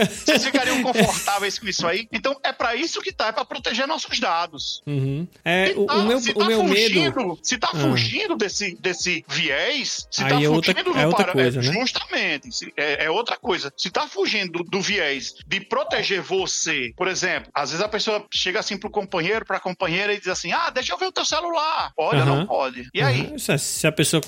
[0.08, 2.08] vocês ficariam confortáveis com isso aí?
[2.12, 4.82] Então, é para isso que tá, é para proteger nossos dados.
[4.86, 5.28] Uhum.
[5.44, 7.40] É, o, tá, o, meu, tá o meu fugindo, medo...
[7.42, 7.78] Se tá ah.
[7.78, 11.74] fugindo desse, desse viés, se aí tá é fugindo outra, do é outra coisa, né?
[11.74, 13.72] Justamente, se, é, é, outra coisa.
[13.78, 18.26] Se tá fugindo do, do viés de proteger você, por exemplo, às vezes a pessoa
[18.32, 21.26] chega assim pro companheiro, pra companheira e diz assim, ah, deixa eu ver o teu
[21.26, 21.92] celular.
[21.98, 22.26] Olha, uhum.
[22.26, 22.90] não pode.
[22.94, 23.28] E aí?
[23.28, 23.58] Uhum.
[23.58, 24.22] Se a pessoa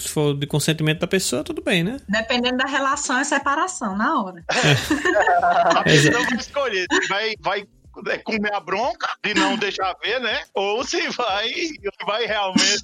[0.00, 1.98] for de consentimento da pessoa, tudo bem, né?
[2.08, 4.44] Dependendo da relação, é separação na hora.
[5.76, 7.64] a pessoa vai escolher, vai, vai
[8.08, 10.42] é, comer a bronca de não deixar ver, né?
[10.54, 11.50] Ou se vai,
[12.06, 12.82] vai realmente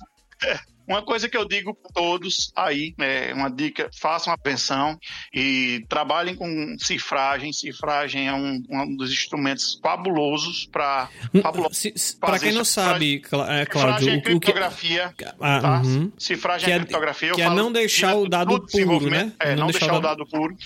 [0.91, 4.99] uma coisa que eu digo para todos aí, é uma dica, façam atenção
[5.33, 7.53] e trabalhem com cifragem.
[7.53, 11.43] Cifragem é um, um dos instrumentos fabulosos para hum,
[12.21, 15.25] Para quem não sabe, é, Cláudio, o, criptografia, que...
[15.25, 15.83] ah, tá?
[15.85, 16.11] uhum.
[16.19, 17.33] Cifragem que é, criptografia.
[17.35, 19.33] Que é não deixar o dado puro, né?
[19.39, 20.57] É, não, não deixar, deixar o dado puro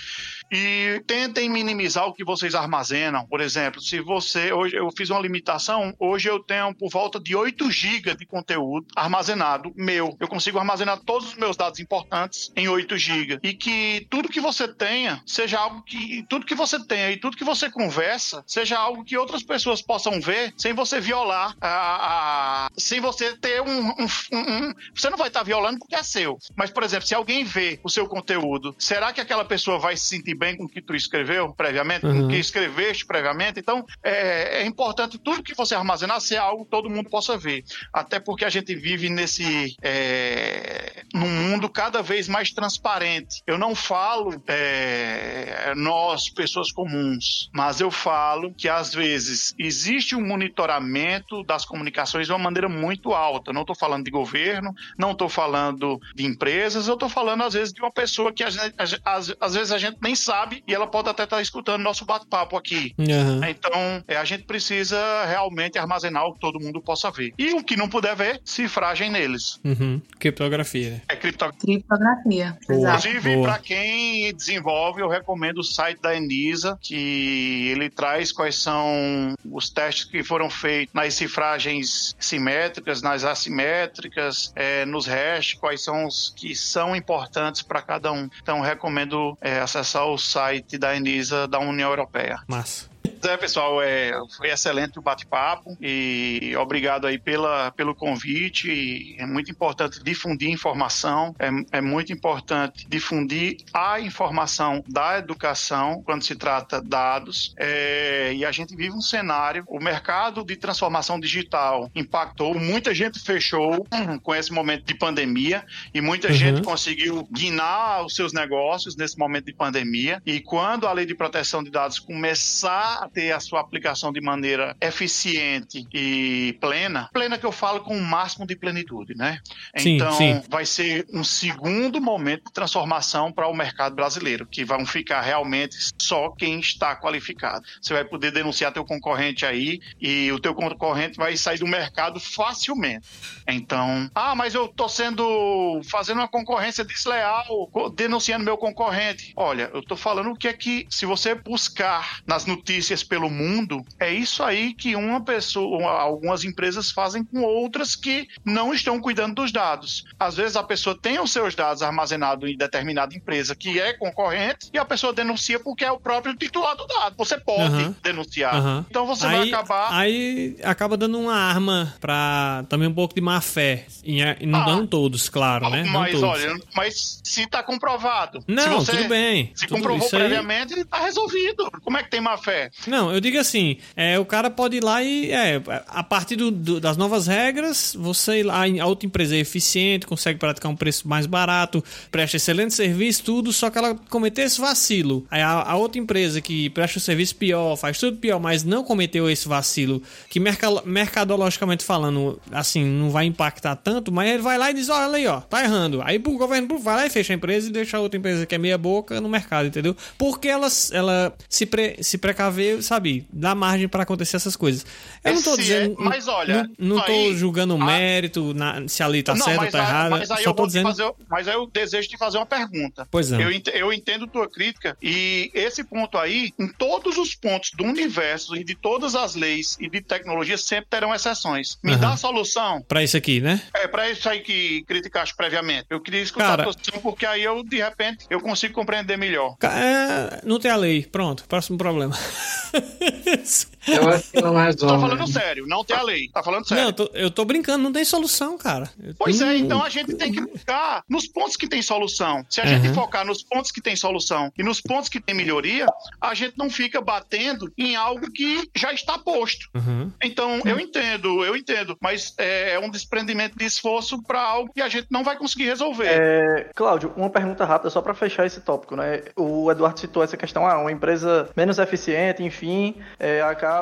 [0.51, 3.26] e tentem minimizar o que vocês armazenam.
[3.26, 7.34] Por exemplo, se você hoje eu fiz uma limitação, hoje eu tenho por volta de
[7.34, 10.16] 8 GB de conteúdo armazenado meu.
[10.20, 14.40] Eu consigo armazenar todos os meus dados importantes em 8 GB e que tudo que
[14.40, 18.78] você tenha seja algo que tudo que você tenha e tudo que você conversa seja
[18.78, 23.88] algo que outras pessoas possam ver sem você violar a, a sem você ter um,
[23.88, 26.38] um, um, você não vai estar violando porque é seu.
[26.57, 30.07] Mas por exemplo, se alguém vê o seu conteúdo, será que aquela pessoa vai se
[30.07, 32.20] sentir bem com o que tu escreveu previamente, uhum.
[32.20, 33.61] com o que escreveste previamente.
[33.61, 37.64] Então, é, é, importante tudo que você armazenar ser algo que todo mundo possa ver.
[37.93, 39.76] Até porque a gente vive nesse.
[39.82, 43.43] É, num mundo cada vez mais transparente.
[43.47, 50.26] Eu não falo é, nós, pessoas comuns, mas eu falo que às vezes existe um
[50.26, 53.53] monitoramento das comunicações de uma maneira muito alta.
[53.53, 57.72] Não estou falando de governo, não estou falando de empresas, eu estou falando às vezes
[57.72, 58.57] de uma pessoa que às,
[59.05, 62.56] às, às vezes a gente nem sabe e ela pode até estar escutando nosso bate-papo
[62.56, 62.94] aqui.
[62.98, 63.48] Aham.
[63.48, 67.32] Então, é, a gente precisa realmente armazenar o que todo mundo possa ver.
[67.38, 69.60] E o que não puder ver, cifragem neles.
[69.64, 70.00] Uhum.
[70.18, 70.90] Criptografia.
[70.90, 71.02] né?
[71.08, 71.64] É criptografia.
[71.64, 72.58] Criptografia.
[72.68, 72.96] Boa.
[72.96, 79.34] Inclusive, para quem desenvolve, eu recomendo o site da Enisa, que ele traz quais são
[79.44, 86.06] os testes que foram feitos nas cifragens simétricas, nas assimétricas, é, nos hash, quais são
[86.06, 88.28] os que são importantes para cada um.
[88.42, 92.38] Então, recomendo é, acessar o site da Enisa da União Europeia.
[92.48, 92.93] Massa.
[93.26, 99.16] É, pessoal, é, foi excelente o bate-papo e obrigado aí pela, pelo convite.
[99.18, 106.22] É muito importante difundir informação, é, é muito importante difundir a informação da educação quando
[106.22, 107.55] se trata dados.
[107.57, 113.18] É, e a gente vive um cenário, o mercado de transformação digital impactou, muita gente
[113.18, 113.86] fechou
[114.22, 116.34] com esse momento de pandemia e muita Uhum.
[116.34, 120.20] gente conseguiu guinar os seus negócios nesse momento de pandemia.
[120.26, 124.20] E quando a lei de proteção de dados começar a ter a sua aplicação de
[124.20, 129.40] maneira eficiente e plena, plena que eu falo com o máximo de plenitude, né?
[129.76, 130.42] Sim, então, sim.
[130.49, 135.76] vai ser um segundo momento de transformação para o mercado brasileiro, que vão ficar realmente
[135.99, 137.64] só quem está qualificado.
[137.80, 142.20] Você vai poder denunciar teu concorrente aí e o teu concorrente vai sair do mercado
[142.20, 143.07] facilmente.
[143.47, 149.32] Então, ah, mas eu tô sendo fazendo uma concorrência desleal, denunciando meu concorrente.
[149.36, 153.85] Olha, eu tô falando o que é que se você buscar nas notícias pelo mundo,
[153.99, 159.35] é isso aí que uma pessoa, algumas empresas fazem com outras que não estão cuidando
[159.37, 160.05] dos dados.
[160.18, 164.68] Às vezes a pessoa tem os seus dados armazenados em determinada empresa que é concorrente
[164.72, 167.14] e a pessoa denuncia porque é o próprio titular do dado.
[167.16, 167.95] Você pode Aham.
[168.03, 168.55] denunciar.
[168.55, 168.87] Aham.
[168.89, 173.20] Então você aí, vai acabar Aí acaba dando uma arma pra também um pouco de
[173.20, 173.87] má fé.
[174.05, 174.66] E, não, Ah.
[174.66, 175.85] não todos, claro, né?
[175.85, 178.41] Mas olha, mas se tá comprovado.
[178.41, 179.53] se Não, você, tudo bem.
[179.55, 181.70] Se Tudo- comprovou isso aí- previamente, tá resolvido.
[181.82, 182.70] Como é que tem má fé?
[182.86, 186.50] Não, eu digo assim, é, o cara pode ir lá e, é, a partir do-
[186.50, 190.76] do- das novas regras, você ir lá, a outra empresa é eficiente, consegue praticar um
[190.76, 195.24] preço mais barato, presta excelente serviço, tudo, só que ela cometeu esse vacilo.
[195.30, 198.84] Aí a, a outra empresa que presta o serviço pior, faz tudo pior, mas não
[198.84, 204.58] cometeu esse vacilo, que merca- mercadologicamente falando, assim, não vai impactar tanto, mas ele vai
[204.58, 206.02] lá e diz, olha aí, ó, tá errando.
[206.02, 208.54] Aí o governo vai lá e fecha a empresa e deixa a outra empresa que
[208.54, 209.96] é meia boca no mercado, entendeu?
[210.18, 214.84] Porque ela, ela se, pre, se precaver, sabe, dá margem pra acontecer essas coisas.
[215.22, 215.96] Eu não tô Esse dizendo.
[216.00, 219.34] é- mas olha, Não, não tô aí- julgando o a- mérito, na- se ali tá
[219.36, 220.10] certo ou tá errado.
[220.10, 220.88] mas aí Só eu tô dizendo.
[220.88, 223.06] fazer, mas aí eu desejo te fazer uma pergunta.
[223.10, 223.40] Pois não.
[223.40, 228.54] Eu, eu entendo tua crítica e esse ponto aí, em todos os pontos do universo
[228.56, 231.78] e de todas as leis e de tecnologia sempre terão exceções.
[231.82, 232.00] Me Aham.
[232.00, 232.82] dá a solução.
[232.86, 233.60] Pra isso aqui, né?
[233.74, 235.86] É para isso aí que criticaste previamente.
[235.90, 239.16] Eu queria escutar Cara- a tua solução porque aí eu de repente eu consigo compreender
[239.16, 239.56] melhor.
[239.62, 241.04] É, não tem a lei.
[241.04, 242.14] Pronto, próximo problema.
[243.45, 245.01] so Eu acho que não Tô resolve.
[245.09, 246.28] falando sério, não tem a lei.
[246.28, 246.82] Tá falando sério.
[246.82, 248.91] Não, eu tô, eu tô brincando, não tem solução, cara.
[249.18, 252.45] Pois é, então a gente tem que focar nos pontos que tem solução.
[252.49, 252.70] Se a Uhum.
[252.70, 255.87] gente focar nos pontos que tem solução e nos pontos que tem melhoria,
[256.20, 259.68] a gente não fica batendo em algo que já está posto.
[259.74, 260.11] Uhum.
[260.22, 264.89] Então, eu entendo, eu entendo, mas é um desprendimento de esforço para algo que a
[264.89, 266.09] gente não vai conseguir resolver.
[266.09, 269.22] É, Cláudio, uma pergunta rápida só para fechar esse tópico, né?
[269.37, 273.73] O Eduardo citou essa questão, ah, uma empresa menos eficiente, enfim, é, acaba,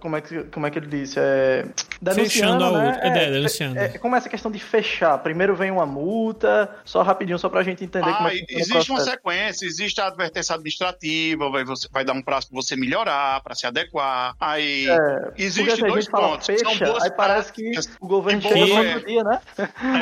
[0.00, 1.66] como é que, como é que ele disse, é,
[2.00, 2.86] denunciando, Fechando a né?
[2.86, 3.08] outra.
[3.08, 3.78] É, é, denunciando.
[3.78, 7.84] É, como essa questão de fechar, primeiro vem uma multa, só rapidinho, só pra gente
[7.84, 12.04] entender como Ah, é que existe uma sequência, existe a advertência administrativa, vai, você, vai
[12.04, 14.34] dar um prazo para você melhorar, para se adequar.
[14.40, 16.46] Aí É, existe dois pontos.
[16.46, 19.40] São fecha, boas aí parece que o governo chega no outro dia, né?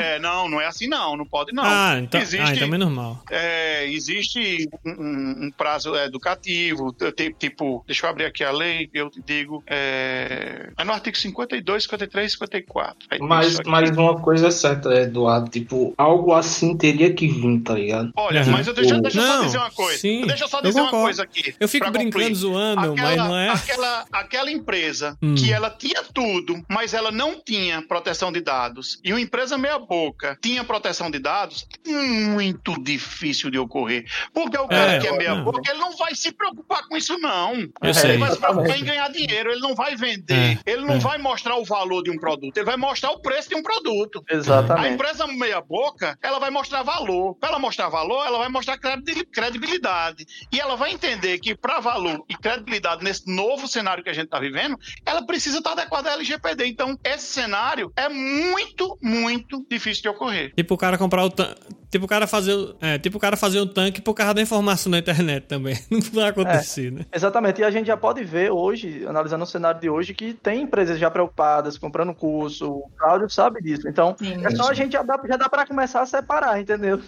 [0.03, 1.63] É, não, não é assim não, não pode não.
[1.65, 3.23] Ah, então, existe, ah, então é normal.
[3.29, 6.95] é, existe um, um- um prazo educativo,
[7.37, 11.83] tipo, deixa eu abrir aqui a lei, eu te digo, é, é no artigo 52,
[11.83, 13.07] 53 54.
[13.11, 17.61] Aí tem Mas, mas uma coisa é certa, Eduardo, tipo, algo assim teria que vir,
[17.61, 18.11] tá ligado?
[18.15, 18.51] Olha, Uhum.
[18.51, 19.97] mas eu deixa, deixa eu só Não, dizer uma coisa.
[19.99, 21.05] sim, deixa eu só eu dizer uma concordo.
[21.05, 21.55] coisa aqui.
[21.59, 23.49] Eu fico brincando, zoando, mas Aquela- não é.
[23.49, 25.35] Aquela, aquela empresa Hum.
[25.35, 30.37] que ela tinha tudo, mas ela não tinha proteção de dados, e uma empresa meia-boca
[30.41, 34.05] tinha proteção de dados, muito difícil de ocorrer.
[34.33, 35.17] Porque o cara É, que é não.
[35.17, 37.67] meia-boca, ele não vai se preocupar com isso, não.
[37.81, 38.11] Eu sei.
[38.11, 40.95] Ele vai se preocupar em ganhar ganhar dinheiro, ele não vai vender, É, ele não
[40.95, 40.99] é.
[40.99, 44.23] vai mostrar o valor de um produto, ele vai mostrar o preço de um produto.
[44.29, 44.93] A Exatamente.
[44.95, 47.35] empresa meia boca, ela vai mostrar valor.
[47.35, 50.25] Para ela mostrar valor, ela vai mostrar credi- credibilidade.
[50.51, 54.25] E ela vai entender que para valor e credibilidade nesse novo cenário que a gente
[54.25, 56.65] está vivendo, ela precisa estar adequada à LGPD.
[56.67, 60.53] Então, esse cenário é muito, muito difícil de ocorrer.
[60.55, 61.61] Tipo o cara comprar o tanque.
[61.91, 62.53] Tipo o cara fazer.
[62.53, 65.75] o- É, tipo o cara fazer um tanque por causa da informação na internet também.
[65.89, 67.05] Não vai acontecer, né?
[67.13, 70.61] Exatamente, e a gente já pode ver hoje, analisando o cenário de hoje, que tem
[70.63, 73.87] empresas já preocupadas, comprando curso, o Cláudio sabe disso.
[73.87, 74.45] Então, Sim.
[74.45, 76.99] é só a gente já dá, já dá para começar a separar, entendeu?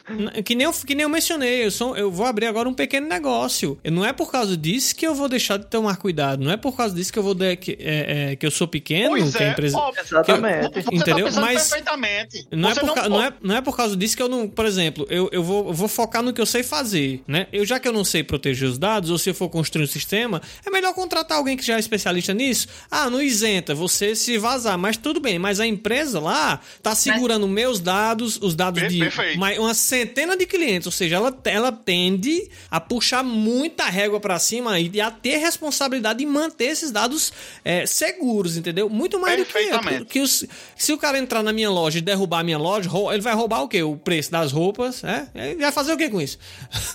[0.43, 3.07] Que nem, eu, que nem eu mencionei, eu, sou, eu vou abrir agora um pequeno
[3.07, 3.79] negócio.
[3.83, 6.43] E Não é por causa disso que eu vou deixar de tomar cuidado.
[6.43, 8.67] Não é por causa disso que eu vou de, que, é, é, que eu sou
[8.67, 9.77] pequeno, Pois que a é, empresa.
[9.77, 10.01] óbvio.
[10.03, 10.81] Exatamente.
[10.83, 11.31] Você Entendeu?
[11.33, 12.47] tá Mas- perfeitamente.
[12.51, 14.47] Não é, por, ca- pode- não, é, não é por causa disso que eu não.
[14.47, 17.47] Por exemplo, eu, eu, vou, eu vou focar no que eu sei fazer, né?
[17.51, 19.87] Eu, já que eu não sei proteger os dados, ou se eu for construir um
[19.87, 22.67] sistema, é melhor contratar alguém que já é especialista nisso.
[22.89, 25.39] Ah, não isenta você se vazar, mas tudo bem.
[25.39, 28.99] Mas a empresa lá tá segurando meus dados, os dados de
[29.37, 30.85] mais uma centena de clientes.
[30.85, 36.19] Ou seja, ela, ela tende a puxar muita régua pra cima e a ter responsabilidade
[36.19, 37.31] de manter esses dados
[37.63, 38.89] é, seguros, entendeu?
[38.89, 40.05] Muito mais do que, Perfeitamente.
[40.05, 40.45] que os,
[40.75, 43.61] se o cara entrar na minha loja e derrubar a minha loja, ele vai roubar
[43.63, 43.81] o quê?
[43.83, 45.27] O preço das roupas, é?
[45.35, 46.37] Ele vai fazer o quê com isso?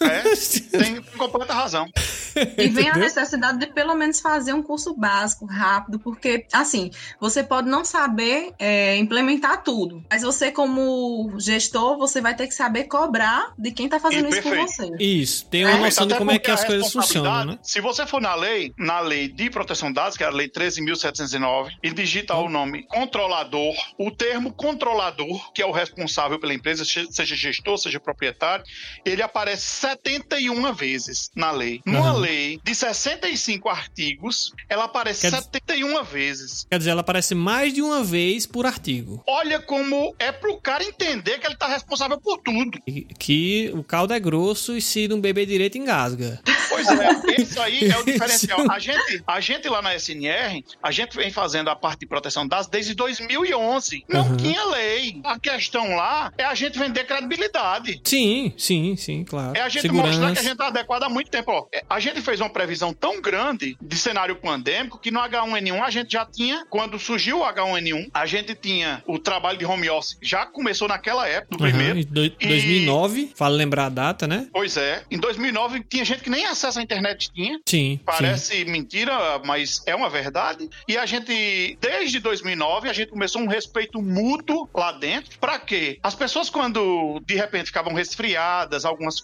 [0.01, 1.87] É, tem completa razão.
[2.37, 2.97] E vem a Entendeu?
[2.97, 6.91] necessidade de pelo menos fazer um curso básico, rápido, porque, assim,
[7.21, 12.55] você pode não saber é, implementar tudo, mas você, como gestor, você vai ter que
[12.55, 14.73] saber cobrar de quem tá fazendo E isso por perfeito.
[14.73, 15.05] você.
[15.05, 17.37] Isso, tem uma É, noção de como é que as coisas funcionam, né?
[17.39, 20.31] responsabilidade, Se você for na lei, na lei de proteção de dados, que é a
[20.31, 26.55] lei 13.709, e digita o nome controlador, o termo controlador, que é o responsável pela
[26.55, 28.65] empresa, se- seja gestor, seja proprietário,
[29.05, 31.81] ele aparece 71 vezes na lei.
[31.87, 32.19] Numa Aham.
[32.21, 36.67] lei de 65 artigos, ela aparece Quer dizer- 71 vezes.
[36.71, 39.23] Quer dizer, ela aparece mais de uma vez por artigo.
[39.27, 42.79] Olha como é pro cara entender que ele tá responsável por tudo.
[43.19, 46.41] Que o caldo é grosso e se não beber direito engasga.
[46.69, 48.71] Pois é, isso aí é o diferencial.
[48.71, 52.47] A gente, a gente lá na SNR, a gente vem fazendo a parte de proteção
[52.47, 54.05] dados desde 2011.
[54.09, 54.37] Não Uhum.
[54.37, 55.21] tinha lei.
[55.25, 58.01] A questão lá é a gente vender credibilidade.
[58.05, 59.57] Sim, sim, sim, claro.
[59.57, 60.43] É a gente mostrar que a Segurança.
[60.43, 61.51] gente está adequado há muito tempo.
[61.53, 65.83] Ó, é, a gente fez uma previsão tão grande de cenário pandêmico que no H1N1
[65.83, 69.89] a gente já tinha, quando surgiu o H1N1, a gente tinha o trabalho de home
[69.91, 72.05] office, já começou naquela época, do Aham, primeiro.
[72.07, 74.49] do- E- 2009, vale lembrar a data, né?
[74.53, 75.03] Pois é.
[75.11, 77.59] Em 2009 tinha gente que nem acesso à internet tinha.
[77.67, 77.97] Sim.
[77.97, 78.01] sim.
[78.05, 80.69] Parece mentira, mas é uma verdade.
[80.89, 85.39] E a gente, desde 2009, a gente começou um respeito mútuo lá dentro.
[85.39, 85.99] Pra quê?
[86.03, 89.23] As pessoas, quando de repente ficavam resfriadas, algumas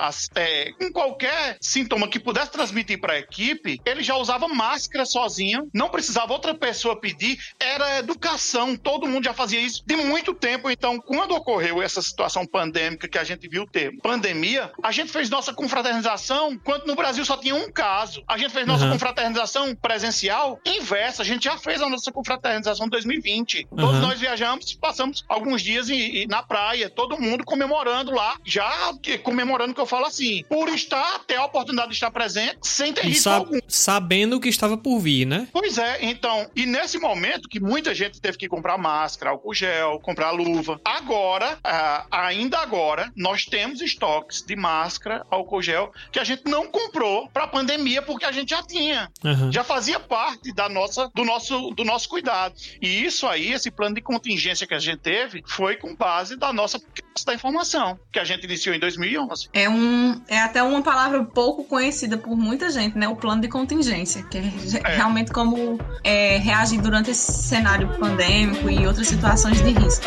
[0.00, 5.68] as- é, com qualquer sintoma que pudesse transmitir pra equipe, ele já usava máscara sozinho,
[5.74, 7.38] não precisava outra pessoa pedir.
[7.58, 10.70] Era educação, todo mundo já fazia isso de muito tempo.
[10.70, 15.10] Então, quando ocorreu essa situação pandêmica que a gente viu o termo pandemia, a gente
[15.10, 18.22] fez nossa confraternização quando no Brasil só tinha um caso.
[18.28, 18.92] A gente fez nossa Uhum.
[18.92, 21.22] confraternização presencial inversa.
[21.22, 23.66] A gente já fez a nossa confraternização em 2020.
[23.70, 24.00] Todos Uhum.
[24.00, 29.18] nós viajamos, passamos alguns dias e, e na praia, todo mundo comemorando lá, já que-
[29.18, 33.04] comemorando que eu falo assim, por estar, ter a oportunidade de estar presente, sem ter
[33.04, 33.58] E risco sa- algum.
[33.66, 35.48] sabendo o que estava por vir, né?
[35.52, 40.00] Pois é, então, e nesse momento que muita gente teve que comprar máscara, álcool gel,
[40.00, 46.24] comprar luva, agora, ah, ainda agora, nós temos estoques de máscara, álcool gel, que a
[46.24, 49.10] gente não comprou para pandemia porque a gente já tinha.
[49.24, 49.52] Aham.
[49.52, 52.54] Já fazia parte da nossa, do, nosso, do nosso cuidado.
[52.80, 56.52] E isso aí, esse plano de contingência que a gente teve, foi com base da
[56.52, 56.80] nossa
[57.24, 59.48] da informação, que a gente iniciou em 2011.
[59.52, 63.08] É, um, é até uma palavra pouco conhecida por muita gente, né?
[63.08, 64.42] O plano de contingência, que é
[64.84, 64.96] É.
[64.96, 70.04] realmente como é, reagir durante esse cenário pandêmico e outras situações de risco.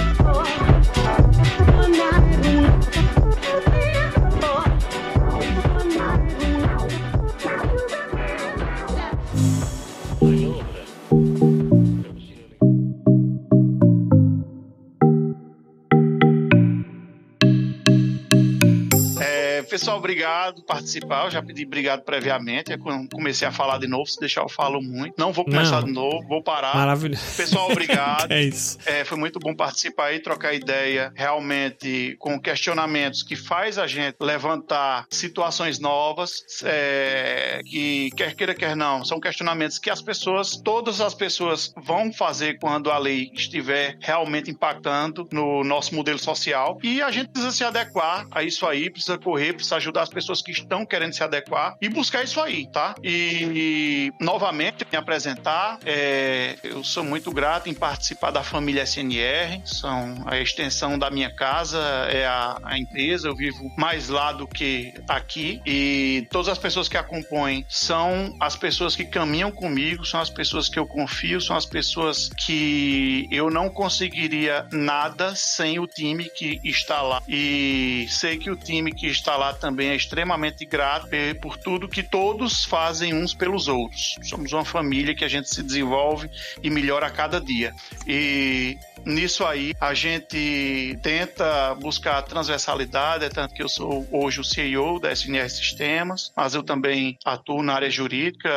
[19.71, 21.25] Pessoal, obrigado por participar.
[21.25, 22.77] Eu já pedi obrigado previamente.
[22.77, 25.15] Quando comecei a falar de novo, se deixar eu falo muito.
[25.17, 25.87] Não vou começar Não.
[25.87, 26.75] de novo, vou parar.
[26.75, 27.37] Maravilhoso.
[27.37, 28.31] Pessoal, obrigado.
[28.33, 28.77] é isso.
[28.85, 34.17] É, foi muito bom participar e trocar ideia realmente com questionamentos que faz a gente
[34.19, 40.99] levantar situações novas, é, que quer queira, quer não, são questionamentos que as pessoas, todas
[40.99, 47.01] as pessoas vão fazer quando a lei estiver realmente impactando no nosso modelo social e
[47.01, 50.51] a gente precisa se adequar a isso aí, precisa correr, precisa ajudar as pessoas que
[50.51, 52.95] estão querendo se adequar e buscar isso aí, tá?
[53.03, 59.61] E, e novamente me apresentar, é, eu sou muito grato em participar da família SNR,
[59.65, 64.47] são a extensão da minha casa, é a, a empresa, eu vivo mais lá do
[64.47, 70.19] que aqui e todas as pessoas que acompanham são as pessoas que caminham comigo, são
[70.19, 75.87] as pessoas que eu confio, são as pessoas que eu não conseguiria nada sem o
[75.87, 77.21] time que está lá.
[77.27, 81.07] E sei que o time que está lá também é extremamente grato
[81.41, 84.15] por tudo que todos fazem uns pelos outros.
[84.23, 86.29] Somos uma família que a gente se desenvolve
[86.61, 87.73] e melhora a cada dia.
[88.07, 94.43] E Nisso aí, a gente tenta buscar transversalidade, é tanto que eu sou hoje o
[94.43, 98.49] CEO da SNR Sistemas, mas eu também atuo na área jurídica,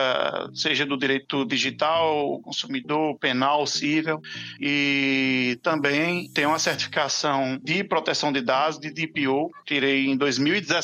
[0.54, 4.20] seja do direito digital, consumidor, penal, civil,
[4.60, 10.83] e também tenho uma certificação de proteção de dados, de DPO, tirei em 2017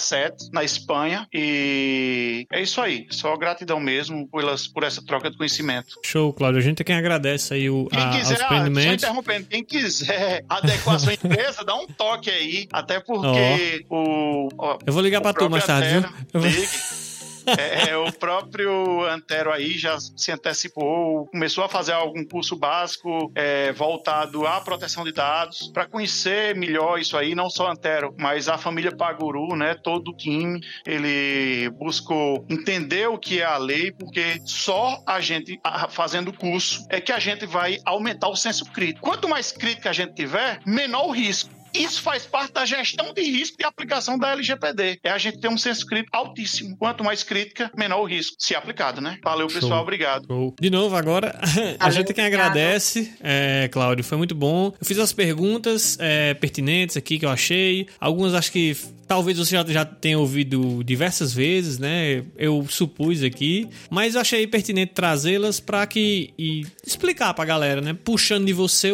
[0.53, 5.97] na Espanha, e é isso aí, só gratidão mesmo pelas, por essa troca de conhecimento.
[6.05, 9.65] Show, Cláudio, a gente é quem agradece aí o, Quem a, quiser, ah, interrompendo, quem
[9.65, 12.67] quiser adequar sua empresa, dá um toque aí.
[12.73, 14.49] Até porque o.
[14.59, 16.11] ó, Eu vou ligar o pra tu mais tarde, viu?
[16.33, 16.51] Eu vou-.
[17.47, 23.31] É, é, o próprio Antero aí já se antecipou, começou a fazer algum curso básico
[23.35, 28.49] é, voltado à proteção de dados, para conhecer melhor isso aí, não só Antero, mas
[28.49, 33.93] a família Paguru, né, todo o time, ele buscou entender o que é a lei,
[33.93, 35.61] porque só a gente
[35.91, 39.01] fazendo curso é que a gente vai aumentar o senso crítico.
[39.01, 41.60] Quanto mais crítico a gente tiver, menor o risco.
[41.75, 44.99] Isso faz parte da gestão de risco e aplicação da LGPD.
[45.03, 46.77] É a gente ter um senso crítico altíssimo.
[46.77, 49.19] Quanto mais crítica, menor o risco, se aplicado, né?
[49.23, 49.73] Valeu, pessoal.
[49.73, 49.81] Show.
[49.83, 50.27] Obrigado.
[50.27, 50.55] Show.
[50.61, 51.39] De novo, agora,
[51.79, 52.51] a Valeu, gente quem obrigado.
[52.51, 54.73] agradece, é, Cláudio, foi muito bom.
[54.81, 57.87] Eu fiz as perguntas é, pertinentes aqui que eu achei.
[58.01, 58.77] Algumas acho que
[59.11, 62.23] talvez você já, já tenha ouvido diversas vezes, né?
[62.39, 67.93] Eu supus aqui, mas eu achei pertinente trazê-las para que e explicar pra galera, né?
[67.93, 68.93] Puxando de você,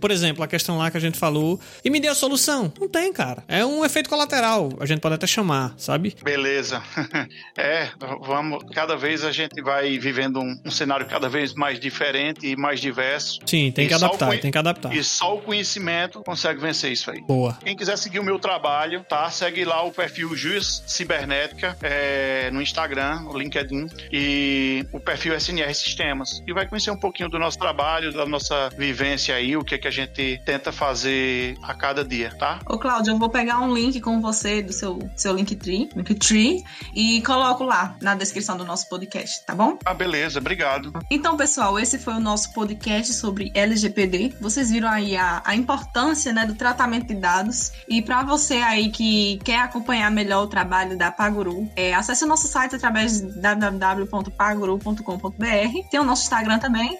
[0.00, 2.72] por exemplo, a questão lá que a gente falou e me dê a solução.
[2.80, 3.44] Não tem, cara.
[3.46, 6.16] É um efeito colateral, a gente pode até chamar, sabe?
[6.24, 6.82] Beleza.
[7.56, 7.90] É,
[8.20, 8.62] vamos.
[8.72, 12.80] Cada vez a gente vai vivendo um, um cenário cada vez mais diferente e mais
[12.80, 13.40] diverso.
[13.44, 14.94] Sim, tem que o adaptar, tem que adaptar.
[14.94, 17.20] E só o conhecimento consegue vencer isso aí.
[17.22, 17.58] Boa.
[17.64, 19.28] Quem quiser seguir o meu trabalho, tá?
[19.30, 25.72] Segue lá o perfil Jus Cibernética é, no Instagram, no LinkedIn, e o perfil SNR
[25.74, 26.42] Sistemas.
[26.46, 29.78] E vai conhecer um pouquinho do nosso trabalho, da nossa vivência aí, o que, é
[29.78, 32.58] que a gente tenta fazer a cada dia, tá?
[32.66, 36.62] Ô, Cláudio, eu vou pegar um link com você do seu, seu Linktree, Linktree
[36.94, 39.78] e coloco lá na descrição do nosso podcast, tá bom?
[39.84, 40.92] Ah, beleza, obrigado.
[41.10, 44.34] Então, pessoal, esse foi o nosso podcast sobre LGPD.
[44.40, 47.72] Vocês viram aí a, a importância né, do tratamento de dados.
[47.88, 52.26] E para você aí que quer acompanhar melhor o trabalho da Paguru, é, acesse o
[52.26, 55.88] nosso site através de www.paguru.com.br.
[55.90, 56.98] Tem o nosso Instagram também,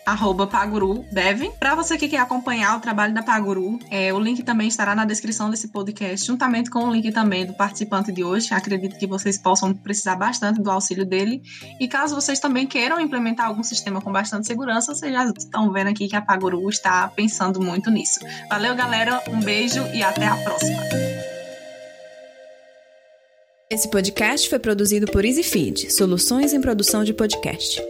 [0.50, 1.50] pagurudev.
[1.60, 5.04] Para você que quer acompanhar o trabalho da Paguru, é, o link também estará na
[5.04, 8.54] descrição desse podcast, juntamente com o link também do participante de hoje.
[8.54, 11.42] Acredito que vocês possam precisar bastante do auxílio dele.
[11.78, 15.88] E caso vocês também queiram implementar algum sistema com bastante segurança, vocês já estão vendo
[15.88, 18.20] aqui que a Paguru está pensando muito nisso.
[18.48, 19.22] Valeu, galera.
[19.28, 20.80] Um beijo e até a próxima.
[23.70, 27.82] Esse podcast foi produzido por EasyFeed, soluções em produção de podcast.